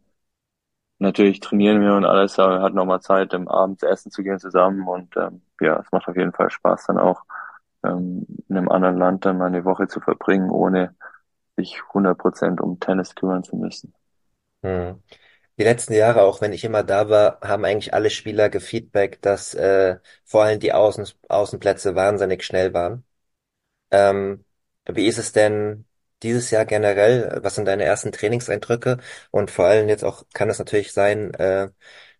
Natürlich 0.99 1.39
trainieren 1.39 1.81
wir 1.81 1.95
und 1.95 2.05
alles, 2.05 2.37
aber 2.37 2.59
wir 2.59 2.61
hatten 2.61 2.75
noch 2.75 2.85
mal 2.85 3.01
Zeit, 3.01 3.33
im 3.33 3.47
Abend 3.47 3.81
essen 3.81 4.11
zu 4.11 4.21
gehen 4.21 4.37
zusammen 4.37 4.87
und 4.87 5.17
ähm, 5.17 5.41
ja, 5.61 5.79
es 5.79 5.91
macht 5.91 6.07
auf 6.07 6.17
jeden 6.17 6.33
Fall 6.33 6.49
Spaß, 6.49 6.87
dann 6.87 6.97
auch 6.97 7.23
ähm, 7.83 8.25
in 8.49 8.57
einem 8.57 8.69
anderen 8.69 8.97
Land 8.97 9.25
dann 9.25 9.37
mal 9.37 9.47
eine 9.47 9.65
Woche 9.65 9.87
zu 9.87 9.99
verbringen, 9.99 10.49
ohne 10.49 10.95
sich 11.57 11.81
100 11.93 12.17
Prozent 12.17 12.61
um 12.61 12.79
Tennis 12.79 13.15
kümmern 13.15 13.43
zu 13.43 13.55
müssen. 13.55 13.93
Hm. 14.63 15.01
Die 15.57 15.63
letzten 15.63 15.93
Jahre, 15.93 16.23
auch 16.23 16.41
wenn 16.41 16.53
ich 16.53 16.63
immer 16.63 16.83
da 16.83 17.09
war, 17.09 17.39
haben 17.41 17.65
eigentlich 17.65 17.93
alle 17.93 18.09
Spieler 18.09 18.49
gefeedbackt, 18.49 19.25
dass 19.25 19.53
äh, 19.53 19.97
vor 20.25 20.43
allem 20.43 20.59
die 20.59 20.73
Außen 20.73 21.07
Außenplätze 21.29 21.95
wahnsinnig 21.95 22.43
schnell 22.43 22.73
waren. 22.73 23.03
Ähm, 23.91 24.45
wie 24.87 25.07
ist 25.07 25.17
es 25.17 25.31
denn 25.33 25.85
dieses 26.23 26.51
Jahr 26.51 26.65
generell? 26.65 27.39
Was 27.43 27.55
sind 27.55 27.65
deine 27.65 27.83
ersten 27.85 28.11
Trainingseindrücke? 28.11 28.97
Und 29.31 29.51
vor 29.51 29.65
allem 29.65 29.89
jetzt 29.89 30.03
auch 30.03 30.25
kann 30.33 30.49
es 30.49 30.59
natürlich 30.59 30.93
sein, 30.93 31.33
äh, 31.35 31.69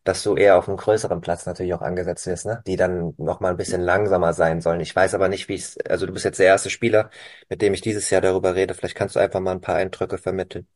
dass 0.04 0.24
du 0.24 0.36
eher 0.36 0.58
auf 0.58 0.68
einem 0.68 0.78
größeren 0.78 1.22
Platz 1.22 1.46
natürlich 1.46 1.74
auch 1.74 1.82
angesetzt 1.82 2.26
wirst, 2.28 2.46
ne? 2.46 2.64
Die 2.68 2.76
dann 2.76 3.14
noch 3.18 3.40
mal 3.40 3.50
ein 3.52 3.58
bisschen 3.58 3.82
langsamer 3.82 4.34
sein 4.34 4.62
sollen. 4.62 4.80
Ich 4.82 4.96
weiß 4.96 5.14
aber 5.14 5.30
nicht, 5.30 5.48
wie 5.50 5.56
es, 5.56 5.78
also 5.90 6.06
du 6.06 6.14
bist 6.14 6.26
jetzt 6.26 6.40
der 6.40 6.48
erste 6.48 6.70
Spieler, 6.70 7.10
mit 7.50 7.62
dem 7.62 7.74
ich 7.74 7.82
dieses 7.82 8.10
Jahr 8.10 8.22
darüber 8.22 8.56
rede. 8.56 8.74
Vielleicht 8.74 8.96
kannst 8.96 9.16
du 9.16 9.20
einfach 9.20 9.40
mal 9.40 9.52
ein 9.52 9.62
paar 9.62 9.76
Eindrücke 9.76 10.18
vermitteln. 10.18 10.68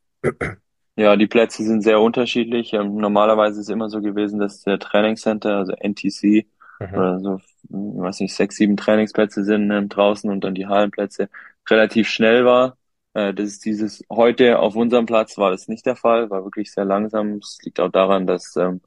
Ja, 0.97 1.15
die 1.17 1.27
Plätze 1.27 1.63
sind 1.63 1.81
sehr 1.81 1.99
unterschiedlich. 1.99 2.73
Ähm, 2.73 2.95
normalerweise 2.97 3.59
ist 3.59 3.67
es 3.67 3.73
immer 3.73 3.89
so 3.89 4.01
gewesen, 4.01 4.39
dass 4.39 4.61
der 4.63 4.79
Trainingscenter, 4.79 5.57
also 5.57 5.73
NTC, 5.73 6.47
Mhm. 6.79 6.91
oder 6.91 7.19
so, 7.19 7.39
hm, 7.69 7.97
weiß 8.01 8.21
nicht, 8.21 8.33
sechs, 8.33 8.55
sieben 8.55 8.77
Trainingsplätze 8.77 9.43
sind 9.43 9.69
ähm, 9.71 9.89
draußen 9.89 10.29
und 10.29 10.41
dann 10.43 10.55
die 10.55 10.67
Hallenplätze 10.67 11.29
relativ 11.69 12.07
schnell 12.07 12.45
war. 12.45 12.77
Äh, 13.13 13.33
das 13.33 13.47
ist 13.47 13.65
dieses, 13.65 14.03
heute 14.09 14.59
auf 14.59 14.75
unserem 14.77 15.05
Platz 15.05 15.37
war 15.37 15.51
das 15.51 15.67
nicht 15.67 15.85
der 15.85 15.97
Fall, 15.97 16.29
war 16.29 16.45
wirklich 16.45 16.71
sehr 16.71 16.85
langsam. 16.85 17.39
Es 17.39 17.57
liegt 17.63 17.79
auch 17.81 17.91
daran, 17.91 18.25
dass 18.25 18.55
ähm, 18.55 18.79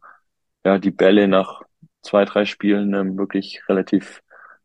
ja 0.64 0.78
die 0.78 0.90
Bälle 0.90 1.28
nach 1.28 1.62
zwei, 2.02 2.24
drei 2.24 2.44
Spielen 2.44 2.94
ähm, 2.94 3.18
wirklich 3.18 3.62
relativ 3.68 4.22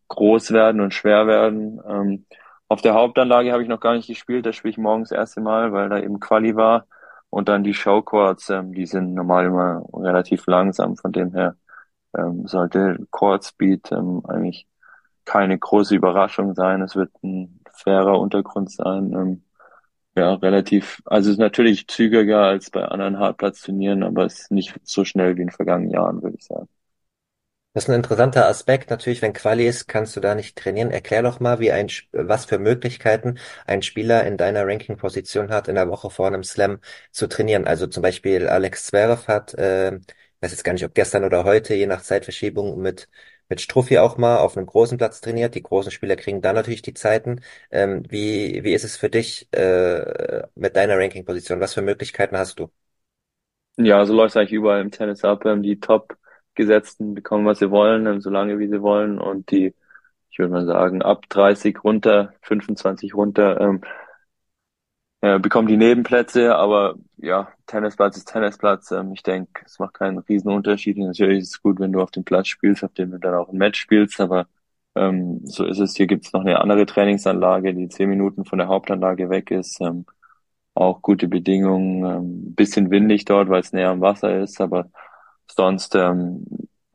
groß 0.09 0.51
werden 0.51 0.81
und 0.81 0.93
schwer 0.93 1.27
werden. 1.27 1.81
Ähm, 1.87 2.25
auf 2.67 2.81
der 2.81 2.93
Hauptanlage 2.93 3.51
habe 3.51 3.63
ich 3.63 3.69
noch 3.69 3.79
gar 3.79 3.93
nicht 3.95 4.07
gespielt, 4.07 4.45
da 4.45 4.53
spiele 4.53 4.71
ich 4.71 4.77
morgens 4.77 5.09
das 5.09 5.17
erste 5.17 5.41
Mal, 5.41 5.73
weil 5.73 5.89
da 5.89 5.99
eben 5.99 6.19
Quali 6.19 6.55
war. 6.55 6.87
Und 7.29 7.49
dann 7.49 7.63
die 7.63 7.73
Showcourts, 7.73 8.49
ähm, 8.49 8.73
die 8.73 8.85
sind 8.85 9.13
normal 9.13 9.45
immer 9.45 9.83
relativ 9.93 10.45
langsam, 10.47 10.95
von 10.97 11.11
dem 11.11 11.33
her 11.33 11.55
ähm, 12.17 12.47
sollte 12.47 12.97
Court 13.11 13.43
Speed 13.43 13.91
ähm, 13.91 14.21
eigentlich 14.27 14.67
keine 15.25 15.57
große 15.57 15.95
Überraschung 15.95 16.53
sein. 16.55 16.81
Es 16.81 16.95
wird 16.95 17.11
ein 17.23 17.59
fairer 17.71 18.19
Untergrund 18.19 18.71
sein. 18.71 19.13
Ähm, 19.13 19.43
ja, 20.15 20.33
relativ, 20.35 21.01
also 21.05 21.31
ist 21.31 21.37
natürlich 21.39 21.87
zügiger 21.87 22.43
als 22.43 22.69
bei 22.69 22.85
anderen 22.85 23.19
Hartplatzturnieren, 23.19 24.03
aber 24.03 24.25
es 24.25 24.41
ist 24.41 24.51
nicht 24.51 24.75
so 24.83 25.05
schnell 25.05 25.37
wie 25.37 25.41
in 25.41 25.47
den 25.47 25.51
vergangenen 25.55 25.91
Jahren, 25.91 26.21
würde 26.21 26.37
ich 26.37 26.45
sagen. 26.45 26.67
Das 27.73 27.85
ist 27.85 27.89
ein 27.89 27.95
interessanter 27.95 28.47
Aspekt. 28.47 28.91
Natürlich, 28.91 29.21
wenn 29.23 29.33
Quali 29.33 29.67
ist, 29.67 29.87
kannst 29.87 30.15
du 30.15 30.19
da 30.19 30.35
nicht 30.35 30.55
trainieren. 30.55 30.91
Erklär 30.91 31.23
doch 31.23 31.39
mal, 31.39 31.59
wie 31.59 31.71
ein, 31.71 31.89
was 32.11 32.45
für 32.45 32.59
Möglichkeiten 32.59 33.39
ein 33.65 33.81
Spieler 33.81 34.25
in 34.25 34.37
deiner 34.37 34.67
Ranking-Position 34.67 35.49
hat, 35.49 35.67
in 35.67 35.75
der 35.75 35.89
Woche 35.89 36.11
vor 36.11 36.27
einem 36.27 36.43
Slam 36.43 36.79
zu 37.11 37.25
trainieren. 37.27 37.65
Also 37.65 37.87
zum 37.87 38.03
Beispiel 38.03 38.47
Alex 38.47 38.85
Zverev 38.85 39.27
hat, 39.27 39.55
äh, 39.55 39.99
weiß 40.41 40.51
jetzt 40.51 40.63
gar 40.63 40.73
nicht, 40.73 40.85
ob 40.85 40.93
gestern 40.93 41.23
oder 41.23 41.45
heute, 41.45 41.73
je 41.73 41.87
nach 41.87 42.03
Zeitverschiebung, 42.03 42.79
mit, 42.79 43.09
mit 43.49 43.61
Struffi 43.61 43.97
auch 43.99 44.17
mal 44.17 44.37
auf 44.37 44.57
einem 44.57 44.65
großen 44.67 44.97
Platz 44.97 45.21
trainiert. 45.21 45.55
Die 45.55 45.63
großen 45.63 45.91
Spieler 45.91 46.15
kriegen 46.15 46.41
da 46.41 46.53
natürlich 46.53 46.81
die 46.81 46.93
Zeiten. 46.93 47.41
Ähm, 47.71 48.03
wie, 48.09 48.63
wie 48.63 48.73
ist 48.73 48.83
es 48.83 48.97
für 48.97 49.09
dich, 49.09 49.47
äh, 49.53 50.43
mit 50.55 50.75
deiner 50.75 50.97
Ranking-Position? 50.97 51.59
Was 51.59 51.73
für 51.73 51.81
Möglichkeiten 51.81 52.37
hast 52.37 52.59
du? 52.59 52.69
Ja, 53.77 54.05
so 54.05 54.13
läuft 54.13 54.31
es 54.31 54.37
eigentlich 54.37 54.51
überall 54.53 54.81
im 54.81 54.91
Tennis 54.91 55.23
ab. 55.25 55.43
Die 55.45 55.79
Top-Gesetzten 55.79 57.13
bekommen, 57.15 57.45
was 57.45 57.59
sie 57.59 57.71
wollen, 57.71 58.21
so 58.21 58.29
lange 58.29 58.59
wie 58.59 58.67
sie 58.67 58.81
wollen. 58.81 59.19
Und 59.19 59.49
die, 59.51 59.73
ich 60.29 60.39
würde 60.39 60.51
mal 60.53 60.65
sagen, 60.65 61.01
ab 61.01 61.25
30 61.29 61.83
runter, 61.83 62.33
25 62.41 63.15
runter, 63.15 63.59
ähm, 63.61 63.81
äh, 65.23 65.39
die 65.39 65.77
Nebenplätze. 65.77 66.55
Aber 66.55 66.95
ja, 67.17 67.49
Tennisplatz 67.67 68.17
ist 68.17 68.25
Tennisplatz. 68.25 68.91
Ähm, 68.91 69.13
ich 69.13 69.23
denke, 69.23 69.63
es 69.65 69.79
macht 69.79 69.95
keinen 69.95 70.19
riesen 70.19 70.51
Unterschied. 70.51 70.97
Natürlich 70.97 71.39
ist 71.39 71.49
es 71.55 71.61
gut, 71.61 71.79
wenn 71.79 71.93
du 71.93 72.01
auf 72.01 72.11
dem 72.11 72.23
Platz 72.25 72.47
spielst, 72.49 72.83
auf 72.83 72.93
dem 72.93 73.11
du 73.11 73.19
dann 73.19 73.35
auch 73.35 73.49
ein 73.49 73.57
Match 73.57 73.79
spielst. 73.79 74.19
Aber 74.19 74.47
ähm, 74.95 75.41
so 75.45 75.65
ist 75.65 75.79
es. 75.79 75.95
Hier 75.95 76.07
gibt 76.07 76.25
es 76.25 76.33
noch 76.33 76.41
eine 76.41 76.59
andere 76.61 76.85
Trainingsanlage, 76.85 77.73
die 77.73 77.89
zehn 77.89 78.09
Minuten 78.09 78.45
von 78.45 78.59
der 78.59 78.67
Hauptanlage 78.67 79.29
weg 79.29 79.51
ist. 79.51 79.79
Ähm, 79.81 80.05
auch 80.75 81.01
gute 81.01 81.27
Bedingungen, 81.27 82.03
ähm, 82.05 82.55
bisschen 82.55 82.91
windig 82.91 83.25
dort, 83.25 83.49
weil 83.49 83.61
es 83.61 83.73
näher 83.73 83.89
am 83.89 84.01
Wasser 84.01 84.39
ist, 84.41 84.59
aber 84.61 84.89
sonst, 85.47 85.95
ähm, 85.95 86.45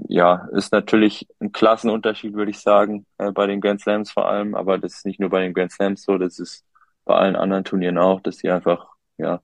ja, 0.08 0.48
ist 0.52 0.72
natürlich 0.72 1.28
ein 1.40 1.52
Klassenunterschied, 1.52 2.34
würde 2.34 2.50
ich 2.50 2.60
sagen, 2.60 3.06
äh, 3.18 3.32
bei 3.32 3.46
den 3.46 3.60
Grand 3.60 3.80
Slams 3.80 4.10
vor 4.10 4.28
allem, 4.28 4.54
aber 4.54 4.78
das 4.78 4.96
ist 4.96 5.06
nicht 5.06 5.20
nur 5.20 5.30
bei 5.30 5.42
den 5.42 5.54
Grand 5.54 5.72
Slams 5.72 6.02
so, 6.02 6.18
das 6.18 6.38
ist 6.38 6.64
bei 7.08 7.16
allen 7.16 7.36
anderen 7.36 7.64
Turnieren 7.64 7.98
auch, 7.98 8.22
dass 8.22 8.38
die 8.38 8.50
einfach, 8.50 8.88
ja, 9.18 9.42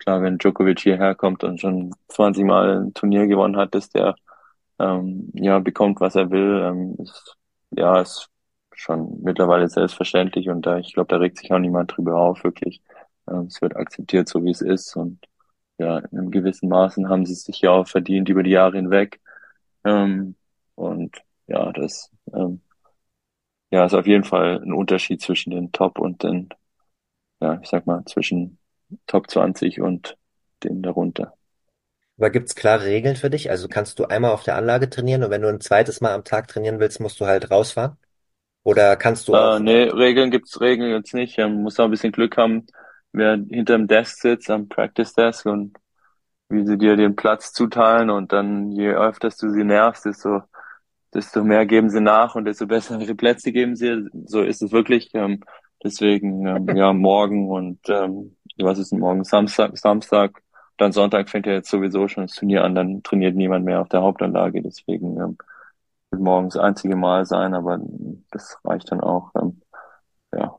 klar, 0.00 0.22
wenn 0.22 0.38
Djokovic 0.38 0.80
hierher 0.80 1.14
kommt 1.16 1.44
und 1.44 1.60
schon 1.60 1.92
20 2.08 2.44
Mal 2.46 2.82
ein 2.84 2.94
Turnier 2.94 3.28
gewonnen 3.28 3.58
hat, 3.58 3.74
dass 3.76 3.90
der, 3.90 4.16
ähm, 4.78 5.30
ja, 5.34 5.58
bekommt, 5.60 6.00
was 6.00 6.14
er 6.16 6.30
will, 6.30 6.62
ähm, 6.64 6.96
ist, 6.98 7.36
ja, 7.72 8.00
ist 8.00 8.28
schon 8.74 9.20
mittlerweile 9.22 9.68
selbstverständlich 9.68 10.48
und 10.48 10.66
da, 10.66 10.78
ich 10.78 10.94
glaube, 10.94 11.08
da 11.08 11.16
regt 11.18 11.38
sich 11.38 11.52
auch 11.52 11.58
niemand 11.58 11.96
drüber 11.96 12.16
auf, 12.20 12.44
wirklich. 12.44 12.82
Ähm, 13.28 13.46
Es 13.48 13.60
wird 13.62 13.76
akzeptiert, 13.76 14.28
so 14.28 14.42
wie 14.44 14.50
es 14.50 14.62
ist. 14.62 14.96
Und 14.96 15.20
ja, 15.78 15.98
in 15.98 16.18
einem 16.18 16.30
gewissen 16.30 16.68
Maßen 16.68 17.08
haben 17.08 17.26
sie 17.26 17.34
es 17.34 17.44
sich 17.44 17.60
ja 17.62 17.70
auch 17.72 17.88
verdient 17.88 18.28
über 18.28 18.42
die 18.42 18.50
Jahre 18.50 18.76
hinweg. 18.76 19.20
Ähm, 19.84 20.36
und 20.76 21.16
ja, 21.48 21.72
das 21.72 22.10
ähm, 22.34 22.62
ja, 23.70 23.84
ist 23.84 23.94
auf 23.94 24.06
jeden 24.06 24.24
Fall 24.24 24.60
ein 24.62 24.72
Unterschied 24.72 25.20
zwischen 25.22 25.50
den 25.50 25.72
Top 25.72 25.98
und 25.98 26.22
den, 26.22 26.48
ja, 27.40 27.60
ich 27.62 27.68
sag 27.68 27.86
mal, 27.86 28.04
zwischen 28.06 28.58
Top 29.06 29.30
20 29.30 29.80
und 29.80 30.16
den 30.64 30.82
darunter. 30.82 31.36
Aber 32.18 32.30
gibt's 32.30 32.54
klare 32.54 32.84
Regeln 32.84 33.16
für 33.16 33.30
dich? 33.30 33.50
Also 33.50 33.66
kannst 33.68 33.98
du 33.98 34.04
einmal 34.04 34.30
auf 34.30 34.44
der 34.44 34.54
Anlage 34.56 34.88
trainieren 34.90 35.24
und 35.24 35.30
wenn 35.30 35.42
du 35.42 35.48
ein 35.48 35.60
zweites 35.60 36.00
Mal 36.00 36.12
am 36.14 36.22
Tag 36.24 36.46
trainieren 36.48 36.78
willst, 36.78 37.00
musst 37.00 37.18
du 37.20 37.26
halt 37.26 37.50
rausfahren? 37.50 37.96
Oder 38.64 38.96
kannst 38.96 39.28
du 39.28 39.34
Äh, 39.34 39.38
auch, 39.38 39.60
nee, 39.60 39.84
Regeln 39.84 40.30
gibt's 40.30 40.60
Regeln 40.60 40.90
jetzt 40.92 41.14
nicht. 41.14 41.38
Ähm, 41.38 41.62
muss 41.62 41.78
auch 41.78 41.84
ein 41.84 41.90
bisschen 41.90 42.12
Glück 42.12 42.36
haben, 42.36 42.66
wer 43.12 43.34
hinter 43.36 43.76
dem 43.76 43.86
Desk 43.86 44.20
sitzt, 44.20 44.50
am 44.50 44.68
Practice 44.68 45.14
Desk 45.14 45.46
und 45.46 45.78
wie 46.50 46.66
sie 46.66 46.78
dir 46.78 46.96
den 46.96 47.16
Platz 47.16 47.52
zuteilen 47.52 48.10
und 48.10 48.32
dann 48.32 48.72
je 48.72 48.90
öfter 48.92 49.30
du 49.30 49.50
sie 49.52 49.64
nervst, 49.64 50.04
desto, 50.06 50.42
desto 51.14 51.44
mehr 51.44 51.66
geben 51.66 51.90
sie 51.90 52.00
nach 52.02 52.34
und 52.36 52.44
desto 52.46 52.66
bessere 52.68 53.14
Plätze 53.16 53.52
geben 53.52 53.76
sie. 53.76 54.08
So 54.26 54.42
ist 54.42 54.62
es 54.62 54.72
wirklich. 54.72 55.10
Ähm, 55.14 55.42
deswegen, 55.84 56.46
ähm, 56.46 56.76
ja, 56.76 56.92
morgen 56.92 57.48
und 57.50 57.80
ähm, 57.88 58.36
was 58.58 58.78
ist 58.78 58.92
denn 58.92 59.00
morgen? 59.00 59.24
Samstag, 59.24 59.76
Samstag, 59.78 60.42
dann 60.76 60.92
Sonntag 60.92 61.28
fängt 61.30 61.46
ja 61.46 61.52
jetzt 61.54 61.70
sowieso 61.70 62.08
schon 62.08 62.24
das 62.26 62.34
Turnier 62.36 62.64
an, 62.64 62.74
dann 62.74 63.02
trainiert 63.02 63.36
niemand 63.36 63.64
mehr 63.64 63.80
auf 63.80 63.88
der 63.88 64.02
Hauptanlage. 64.02 64.62
Deswegen 64.62 65.18
ähm, 65.20 65.38
wird 66.10 66.22
morgens 66.22 66.54
das 66.54 66.62
einzige 66.64 66.96
Mal 66.96 67.26
sein, 67.26 67.54
aber 67.54 67.80
das 68.30 68.58
reicht 68.64 68.92
dann 68.92 69.00
auch. 69.00 69.32
Ähm, 69.40 69.62
ja. 70.34 70.58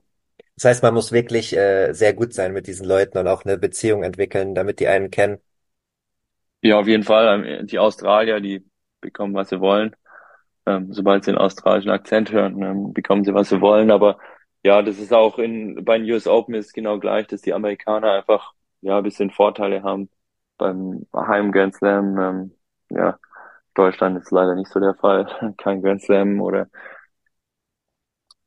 das 0.55 0.65
heißt, 0.65 0.83
man 0.83 0.93
muss 0.93 1.11
wirklich 1.11 1.55
äh, 1.57 1.91
sehr 1.93 2.13
gut 2.13 2.33
sein 2.33 2.53
mit 2.53 2.67
diesen 2.67 2.85
Leuten 2.87 3.17
und 3.17 3.27
auch 3.27 3.43
eine 3.45 3.57
Beziehung 3.57 4.03
entwickeln, 4.03 4.55
damit 4.55 4.79
die 4.79 4.87
einen 4.87 5.11
kennen. 5.11 5.39
Ja, 6.61 6.79
auf 6.79 6.87
jeden 6.87 7.03
Fall. 7.03 7.45
Ähm, 7.45 7.67
Die 7.67 7.79
Australier, 7.79 8.39
die 8.39 8.65
bekommen, 9.01 9.33
was 9.33 9.49
sie 9.49 9.59
wollen. 9.59 9.95
Ähm, 10.65 10.93
sobald 10.93 11.25
sie 11.25 11.31
den 11.31 11.37
australischen 11.39 11.91
Akzent 11.91 12.31
hören, 12.31 12.61
ähm, 12.63 12.93
bekommen 12.93 13.23
sie, 13.25 13.33
was 13.33 13.49
sie 13.49 13.61
wollen. 13.61 13.91
Aber 13.91 14.19
ja, 14.63 14.81
das 14.81 14.97
ist 14.99 15.13
auch 15.13 15.39
in, 15.39 15.83
bei 15.85 15.97
den 15.97 16.09
US 16.11 16.27
Open 16.27 16.55
ist 16.55 16.73
genau 16.73 16.99
gleich, 16.99 17.27
dass 17.27 17.41
die 17.41 17.53
Amerikaner 17.53 18.11
einfach, 18.13 18.53
ja, 18.81 18.97
ein 18.97 19.03
bisschen 19.03 19.31
Vorteile 19.31 19.83
haben 19.83 20.09
beim 20.57 21.07
Heim 21.15 21.51
Grand 21.51 21.75
Slam. 21.75 22.17
Ähm, 22.19 22.51
ja, 22.89 23.19
Deutschland 23.75 24.17
ist 24.19 24.31
leider 24.31 24.55
nicht 24.55 24.71
so 24.71 24.79
der 24.79 24.95
Fall. 24.95 25.27
Kein 25.57 25.81
Grand 25.81 26.01
Slam 26.03 26.41
oder, 26.41 26.69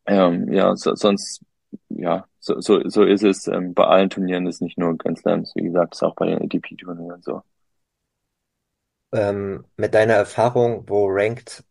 ähm, 0.06 0.52
ja, 0.52 0.76
so, 0.76 0.94
sonst, 0.94 1.42
ja, 1.88 2.26
so, 2.40 2.60
so, 2.60 2.80
so 2.88 3.04
ist 3.04 3.22
es. 3.22 3.46
Ähm, 3.48 3.74
bei 3.74 3.84
allen 3.86 4.10
Turnieren 4.10 4.46
ist 4.46 4.60
nicht 4.62 4.78
nur 4.78 4.96
Grand 4.98 5.18
Slams. 5.18 5.52
Wie 5.56 5.62
gesagt, 5.64 5.94
ist 5.94 6.02
auch 6.02 6.14
bei 6.14 6.26
den 6.26 6.42
ATP-Turnieren 6.42 7.22
so. 7.22 7.42
Ähm, 9.12 9.64
mit 9.76 9.94
deiner 9.94 10.14
Erfahrung, 10.14 10.88
wo 10.88 11.06
rankt, 11.08 11.64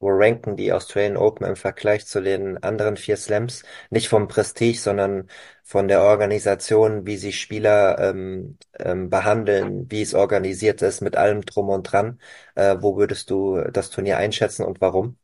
wo 0.00 0.08
ranken 0.10 0.56
die 0.56 0.72
Australian 0.72 1.16
Open 1.18 1.46
im 1.46 1.56
Vergleich 1.56 2.06
zu 2.06 2.22
den 2.22 2.62
anderen 2.62 2.96
vier 2.96 3.16
Slams? 3.16 3.62
Nicht 3.90 4.08
vom 4.08 4.28
Prestige, 4.28 4.78
sondern 4.78 5.28
von 5.64 5.88
der 5.88 6.02
Organisation, 6.02 7.06
wie 7.06 7.16
sie 7.18 7.32
Spieler 7.32 7.98
ähm, 8.00 8.58
ähm, 8.78 9.10
behandeln, 9.10 9.90
wie 9.90 10.02
es 10.02 10.14
organisiert 10.14 10.82
ist, 10.82 11.02
mit 11.02 11.16
allem 11.16 11.42
drum 11.42 11.68
und 11.68 11.84
dran. 11.84 12.20
Äh, 12.56 12.76
wo 12.80 12.96
würdest 12.96 13.30
du 13.30 13.60
das 13.72 13.90
Turnier 13.90 14.18
einschätzen 14.18 14.64
und 14.64 14.80
warum? 14.80 15.16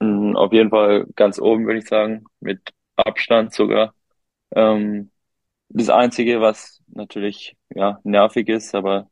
Mm, 0.00 0.36
Auf 0.36 0.52
jeden 0.52 0.70
Fall 0.70 1.06
ganz 1.16 1.38
oben, 1.40 1.66
würde 1.66 1.78
ich 1.80 1.86
sagen, 1.88 2.24
mit 2.40 2.60
Abstand 2.96 3.52
sogar. 3.54 3.94
Ähm, 4.54 5.12
das 5.70 5.90
Einzige, 5.90 6.40
was 6.42 6.82
natürlich 6.88 7.56
ja 7.74 8.00
nervig 8.04 8.48
ist, 8.48 8.74
aber 8.74 9.10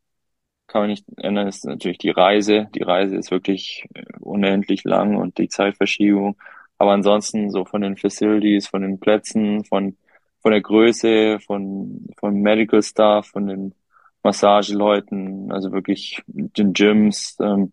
kann 0.67 0.83
man 0.83 0.91
nicht 0.91 1.05
ändern, 1.19 1.49
ist 1.49 1.65
natürlich 1.65 1.99
die 1.99 2.11
Reise. 2.11 2.69
Die 2.75 2.83
Reise 2.83 3.17
ist 3.17 3.31
wirklich 3.31 3.87
äh, 3.95 4.05
unendlich 4.21 4.85
lang 4.85 5.17
und 5.17 5.39
die 5.39 5.49
Zeitverschiebung. 5.49 6.37
Aber 6.79 6.93
ansonsten 6.93 7.51
so 7.51 7.65
von 7.65 7.83
den 7.83 7.97
Facilities, 7.97 8.69
von 8.69 8.83
den 8.83 8.99
Plätzen, 9.01 9.65
von 9.65 9.97
von 10.43 10.53
der 10.53 10.61
Größe, 10.61 11.39
von, 11.41 12.09
von 12.19 12.35
Medical 12.43 12.83
Staff, 12.83 13.29
von 13.29 13.47
den 13.47 13.75
Massageleuten, 14.23 15.53
also 15.53 15.73
wirklich 15.73 16.23
den 16.27 16.73
Gyms, 16.75 17.37
ähm, 17.41 17.73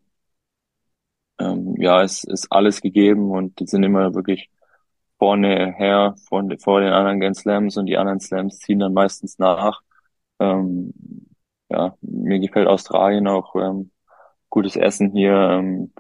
ähm, 1.40 1.76
ja, 1.78 2.04
es 2.04 2.24
ist 2.24 2.52
alles 2.52 2.82
gegeben 2.82 3.32
und 3.32 3.60
die 3.60 3.66
sind 3.68 3.84
immer 3.84 4.14
wirklich 4.16 4.50
vorne 5.20 5.74
her, 5.78 6.16
von, 6.28 6.58
vor 6.60 6.82
den 6.82 6.94
anderen 6.94 7.20
Grand 7.20 7.38
Slams 7.38 7.78
und 7.78 7.88
die 7.88 7.98
anderen 7.98 8.20
Slams 8.20 8.60
ziehen 8.60 8.80
dann 8.80 8.94
meistens 8.94 9.40
nach. 9.40 9.82
Ähm, 10.40 10.94
ja, 11.70 11.98
mir 12.02 12.40
gefällt 12.40 12.68
Australien 12.68 13.28
auch, 13.28 13.56
ähm, 13.56 13.92
gutes 14.50 14.76
Essen 14.76 15.12
hier, 15.12 15.34
ähm, 15.34 15.94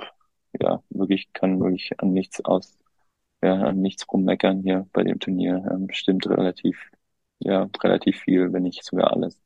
ja, 0.59 0.83
wirklich 0.89 1.31
kann 1.33 1.59
wirklich 1.59 1.91
an 1.99 2.13
nichts 2.13 2.43
aus, 2.45 2.77
ja, 3.43 3.53
an 3.55 3.81
nichts 3.81 4.05
rummeckern 4.11 4.61
hier 4.63 4.87
bei 4.93 5.03
dem 5.03 5.19
Turnier. 5.19 5.65
Ähm, 5.71 5.87
stimmt 5.91 6.27
relativ, 6.29 6.79
ja, 7.39 7.69
relativ 7.83 8.19
viel, 8.21 8.53
wenn 8.53 8.63
nicht 8.63 8.83
sogar 8.85 9.11
alles. 9.13 9.39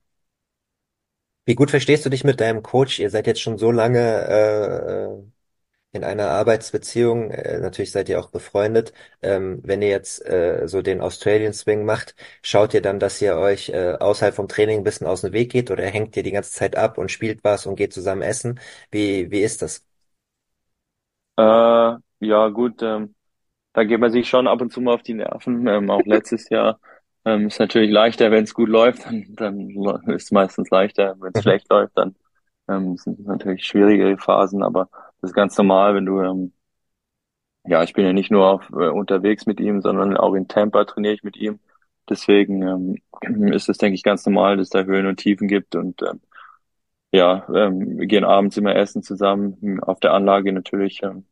Wie 1.45 1.55
gut 1.55 1.69
verstehst 1.71 2.05
du 2.05 2.09
dich 2.09 2.23
mit 2.23 2.39
deinem 2.39 2.63
Coach? 2.63 2.99
Ihr 2.99 3.09
seid 3.09 3.27
jetzt 3.27 3.41
schon 3.41 3.57
so 3.57 3.71
lange 3.71 3.99
äh, 3.99 5.32
in 5.93 6.03
einer 6.03 6.29
Arbeitsbeziehung. 6.29 7.31
Äh, 7.31 7.59
natürlich 7.59 7.91
seid 7.91 8.09
ihr 8.09 8.19
auch 8.19 8.29
befreundet. 8.31 8.93
Ähm, 9.21 9.61
wenn 9.63 9.81
ihr 9.81 9.89
jetzt 9.89 10.25
äh, 10.25 10.67
so 10.67 10.81
den 10.81 11.01
Australian 11.01 11.53
Swing 11.53 11.85
macht, 11.85 12.15
schaut 12.41 12.73
ihr 12.73 12.81
dann, 12.81 12.99
dass 12.99 13.21
ihr 13.21 13.37
euch 13.37 13.69
äh, 13.69 13.93
außerhalb 13.99 14.35
vom 14.35 14.47
Training 14.49 14.79
ein 14.79 14.83
bisschen 14.83 15.07
aus 15.07 15.21
dem 15.21 15.33
Weg 15.33 15.51
geht 15.51 15.71
oder 15.71 15.85
hängt 15.85 16.17
ihr 16.17 16.23
die 16.23 16.31
ganze 16.31 16.51
Zeit 16.51 16.75
ab 16.75 16.97
und 16.97 17.11
spielt 17.11 17.43
was 17.43 17.65
und 17.67 17.75
geht 17.77 17.93
zusammen 17.93 18.23
essen? 18.23 18.59
Wie, 18.91 19.31
wie 19.31 19.41
ist 19.41 19.61
das? 19.61 19.85
Äh, 21.37 21.43
ja, 22.19 22.49
gut, 22.49 22.81
ähm, 22.83 23.15
da 23.73 23.83
geht 23.83 23.99
man 23.99 24.11
sich 24.11 24.29
schon 24.29 24.47
ab 24.47 24.61
und 24.61 24.71
zu 24.73 24.81
mal 24.81 24.95
auf 24.95 25.03
die 25.03 25.15
Nerven. 25.15 25.67
Ähm, 25.67 25.89
auch 25.91 26.05
letztes 26.05 26.49
Jahr 26.49 26.79
ähm, 27.25 27.47
ist 27.47 27.59
natürlich 27.59 27.91
leichter, 27.91 28.31
wenn 28.31 28.45
es 28.45 28.53
gut 28.53 28.69
läuft, 28.69 29.05
dann, 29.05 29.25
dann 29.35 29.69
ist 30.07 30.25
es 30.25 30.31
meistens 30.31 30.69
leichter. 30.71 31.15
Wenn 31.19 31.33
es 31.33 31.41
schlecht 31.43 31.69
läuft, 31.71 31.97
dann 31.97 32.15
ähm, 32.69 32.97
sind 32.97 33.19
es 33.19 33.25
natürlich 33.25 33.65
schwierigere 33.65 34.17
Phasen, 34.17 34.63
aber 34.63 34.89
das 35.23 35.31
ist 35.31 35.35
ganz 35.35 35.57
normal, 35.57 35.95
wenn 35.95 36.05
du, 36.05 36.21
ähm, 36.21 36.53
ja, 37.65 37.81
ich 37.83 37.93
bin 37.93 38.05
ja 38.05 38.11
nicht 38.13 38.29
nur 38.31 38.45
auf, 38.47 38.69
äh, 38.71 38.89
unterwegs 38.89 39.45
mit 39.45 39.59
ihm, 39.61 39.81
sondern 39.81 40.17
auch 40.17 40.33
in 40.33 40.47
Tampa 40.49 40.83
trainiere 40.85 41.13
ich 41.13 41.23
mit 41.23 41.37
ihm. 41.37 41.59
Deswegen 42.09 42.61
ähm, 42.61 42.97
ist 43.53 43.69
es, 43.69 43.77
denke 43.77 43.95
ich, 43.95 44.03
ganz 44.03 44.25
normal, 44.25 44.57
dass 44.57 44.69
da 44.69 44.83
Höhen 44.83 45.07
und 45.07 45.17
Tiefen 45.17 45.47
gibt 45.47 45.75
und 45.75 46.01
ähm, 46.01 46.21
ja, 47.11 47.47
ähm, 47.55 47.99
wir 47.99 48.07
gehen 48.07 48.25
abends 48.25 48.57
immer 48.57 48.75
essen 48.75 49.03
zusammen, 49.03 49.81
auf 49.83 49.99
der 49.99 50.13
Anlage 50.13 50.51
natürlich, 50.51 51.01
ähm, 51.03 51.25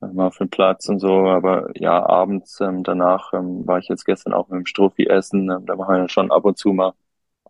auf 0.00 0.38
den 0.38 0.50
Platz 0.50 0.88
und 0.88 1.00
so, 1.00 1.28
aber 1.28 1.70
ja, 1.76 2.04
abends 2.06 2.60
ähm, 2.60 2.84
danach 2.84 3.32
ähm, 3.34 3.66
war 3.66 3.78
ich 3.78 3.88
jetzt 3.88 4.04
gestern 4.06 4.32
auch 4.34 4.48
mit 4.48 4.58
dem 4.60 4.66
Strophi 4.66 5.06
essen, 5.08 5.50
ähm, 5.50 5.66
da 5.66 5.76
machen 5.76 5.96
wir 5.96 6.08
schon 6.08 6.30
ab 6.32 6.44
und 6.46 6.58
zu 6.58 6.72
mal 6.72 6.94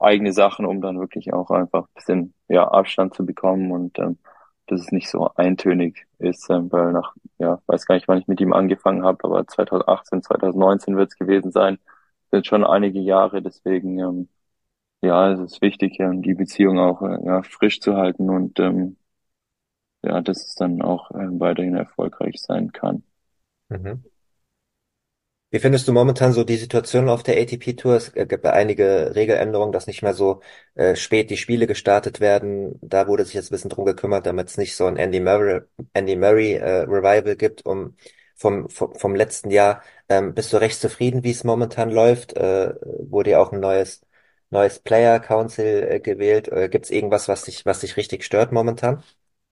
eigene 0.01 0.33
Sachen, 0.33 0.67
um 0.67 0.81
dann 0.81 0.99
wirklich 1.01 1.33
auch 1.33 1.51
einfach 1.51 1.85
ein 1.85 1.95
bisschen 1.95 2.35
ja, 2.49 2.67
Abstand 2.69 3.15
zu 3.15 3.25
bekommen 3.27 3.71
und 3.73 3.99
ähm, 4.01 4.19
dass 4.71 4.81
es 4.83 4.93
nicht 4.93 5.09
so 5.11 5.31
eintönig 5.35 6.07
ist, 6.19 6.49
ähm, 6.51 6.71
weil 6.73 6.93
nach, 6.93 7.15
ja, 7.39 7.61
weiß 7.67 7.87
gar 7.87 7.95
nicht, 7.97 8.09
wann 8.09 8.19
ich 8.19 8.29
mit 8.29 8.41
ihm 8.41 8.53
angefangen 8.53 9.05
habe, 9.05 9.25
aber 9.25 9.47
2018, 9.47 10.23
2019 10.23 10.97
wird 10.97 11.11
es 11.13 11.19
gewesen 11.19 11.53
sein, 11.53 11.79
sind 12.31 12.47
schon 12.47 12.65
einige 12.65 13.01
Jahre, 13.01 13.43
deswegen 13.43 13.99
ähm, 13.99 14.29
ja, 15.03 15.33
es 15.33 15.41
ist 15.41 15.63
wichtig, 15.63 15.99
ja, 15.99 16.11
die 16.13 16.35
Beziehung 16.35 16.79
auch 16.79 17.03
äh, 17.03 17.25
ja, 17.25 17.43
frisch 17.43 17.81
zu 17.81 17.97
halten 17.97 18.31
und 18.31 18.59
ähm, 18.61 18.97
ja, 20.03 20.21
dass 20.21 20.45
es 20.45 20.55
dann 20.55 20.83
auch 20.83 21.11
äh, 21.13 21.41
weiterhin 21.41 21.75
erfolgreich 21.77 22.41
sein 22.41 22.73
kann. 22.73 23.03
Mhm. 23.71 24.05
Wie 25.53 25.59
findest 25.59 25.89
du 25.89 25.93
momentan 25.93 26.33
so 26.33 26.45
die 26.45 26.57
Situation 26.57 27.09
auf 27.09 27.25
der 27.25 27.37
ATP 27.41 27.73
Tour? 27.75 27.97
Es 27.97 28.13
gibt 28.13 28.47
einige 28.47 29.15
Regeländerungen, 29.17 29.73
dass 29.73 29.89
nicht 29.89 30.03
mehr 30.03 30.15
so 30.15 30.41
äh, 30.77 30.95
spät 30.95 31.29
die 31.31 31.37
Spiele 31.37 31.67
gestartet 31.67 32.21
werden. 32.21 32.79
Da 32.83 33.09
wurde 33.09 33.25
sich 33.25 33.35
jetzt 33.35 33.47
ein 33.51 33.55
bisschen 33.57 33.71
drum 33.71 33.85
gekümmert, 33.85 34.27
damit 34.27 34.49
es 34.49 34.59
nicht 34.59 34.77
so 34.77 34.87
ein 34.87 34.97
Andy 34.97 35.19
Murray, 35.19 35.63
Andy 35.93 36.15
Murray 36.17 36.55
äh, 36.55 36.83
Revival 36.83 37.35
gibt, 37.37 37.67
um 37.67 37.97
vom, 38.37 38.69
vom, 38.71 38.95
vom 38.95 39.15
letzten 39.17 39.51
Jahr. 39.51 39.83
Ähm, 40.09 40.35
bist 40.35 40.53
du 40.53 40.59
recht 40.59 40.79
zufrieden, 40.81 41.25
wie 41.25 41.31
es 41.33 41.43
momentan 41.43 41.91
läuft? 41.91 42.35
Äh, 42.37 42.75
wurde 43.11 43.31
ja 43.31 43.41
auch 43.41 43.53
ein 43.53 43.61
neues 43.61 44.03
neues 44.51 44.79
Player 44.81 45.19
Council 45.21 45.65
äh, 45.91 46.01
gewählt. 46.01 46.49
Äh, 46.49 46.69
Gibt 46.69 46.85
es 46.87 46.91
irgendwas, 46.93 47.27
was 47.29 47.43
dich, 47.45 47.67
was 47.67 47.81
dich 47.81 47.97
richtig 47.97 48.25
stört 48.25 48.53
momentan? 48.53 49.03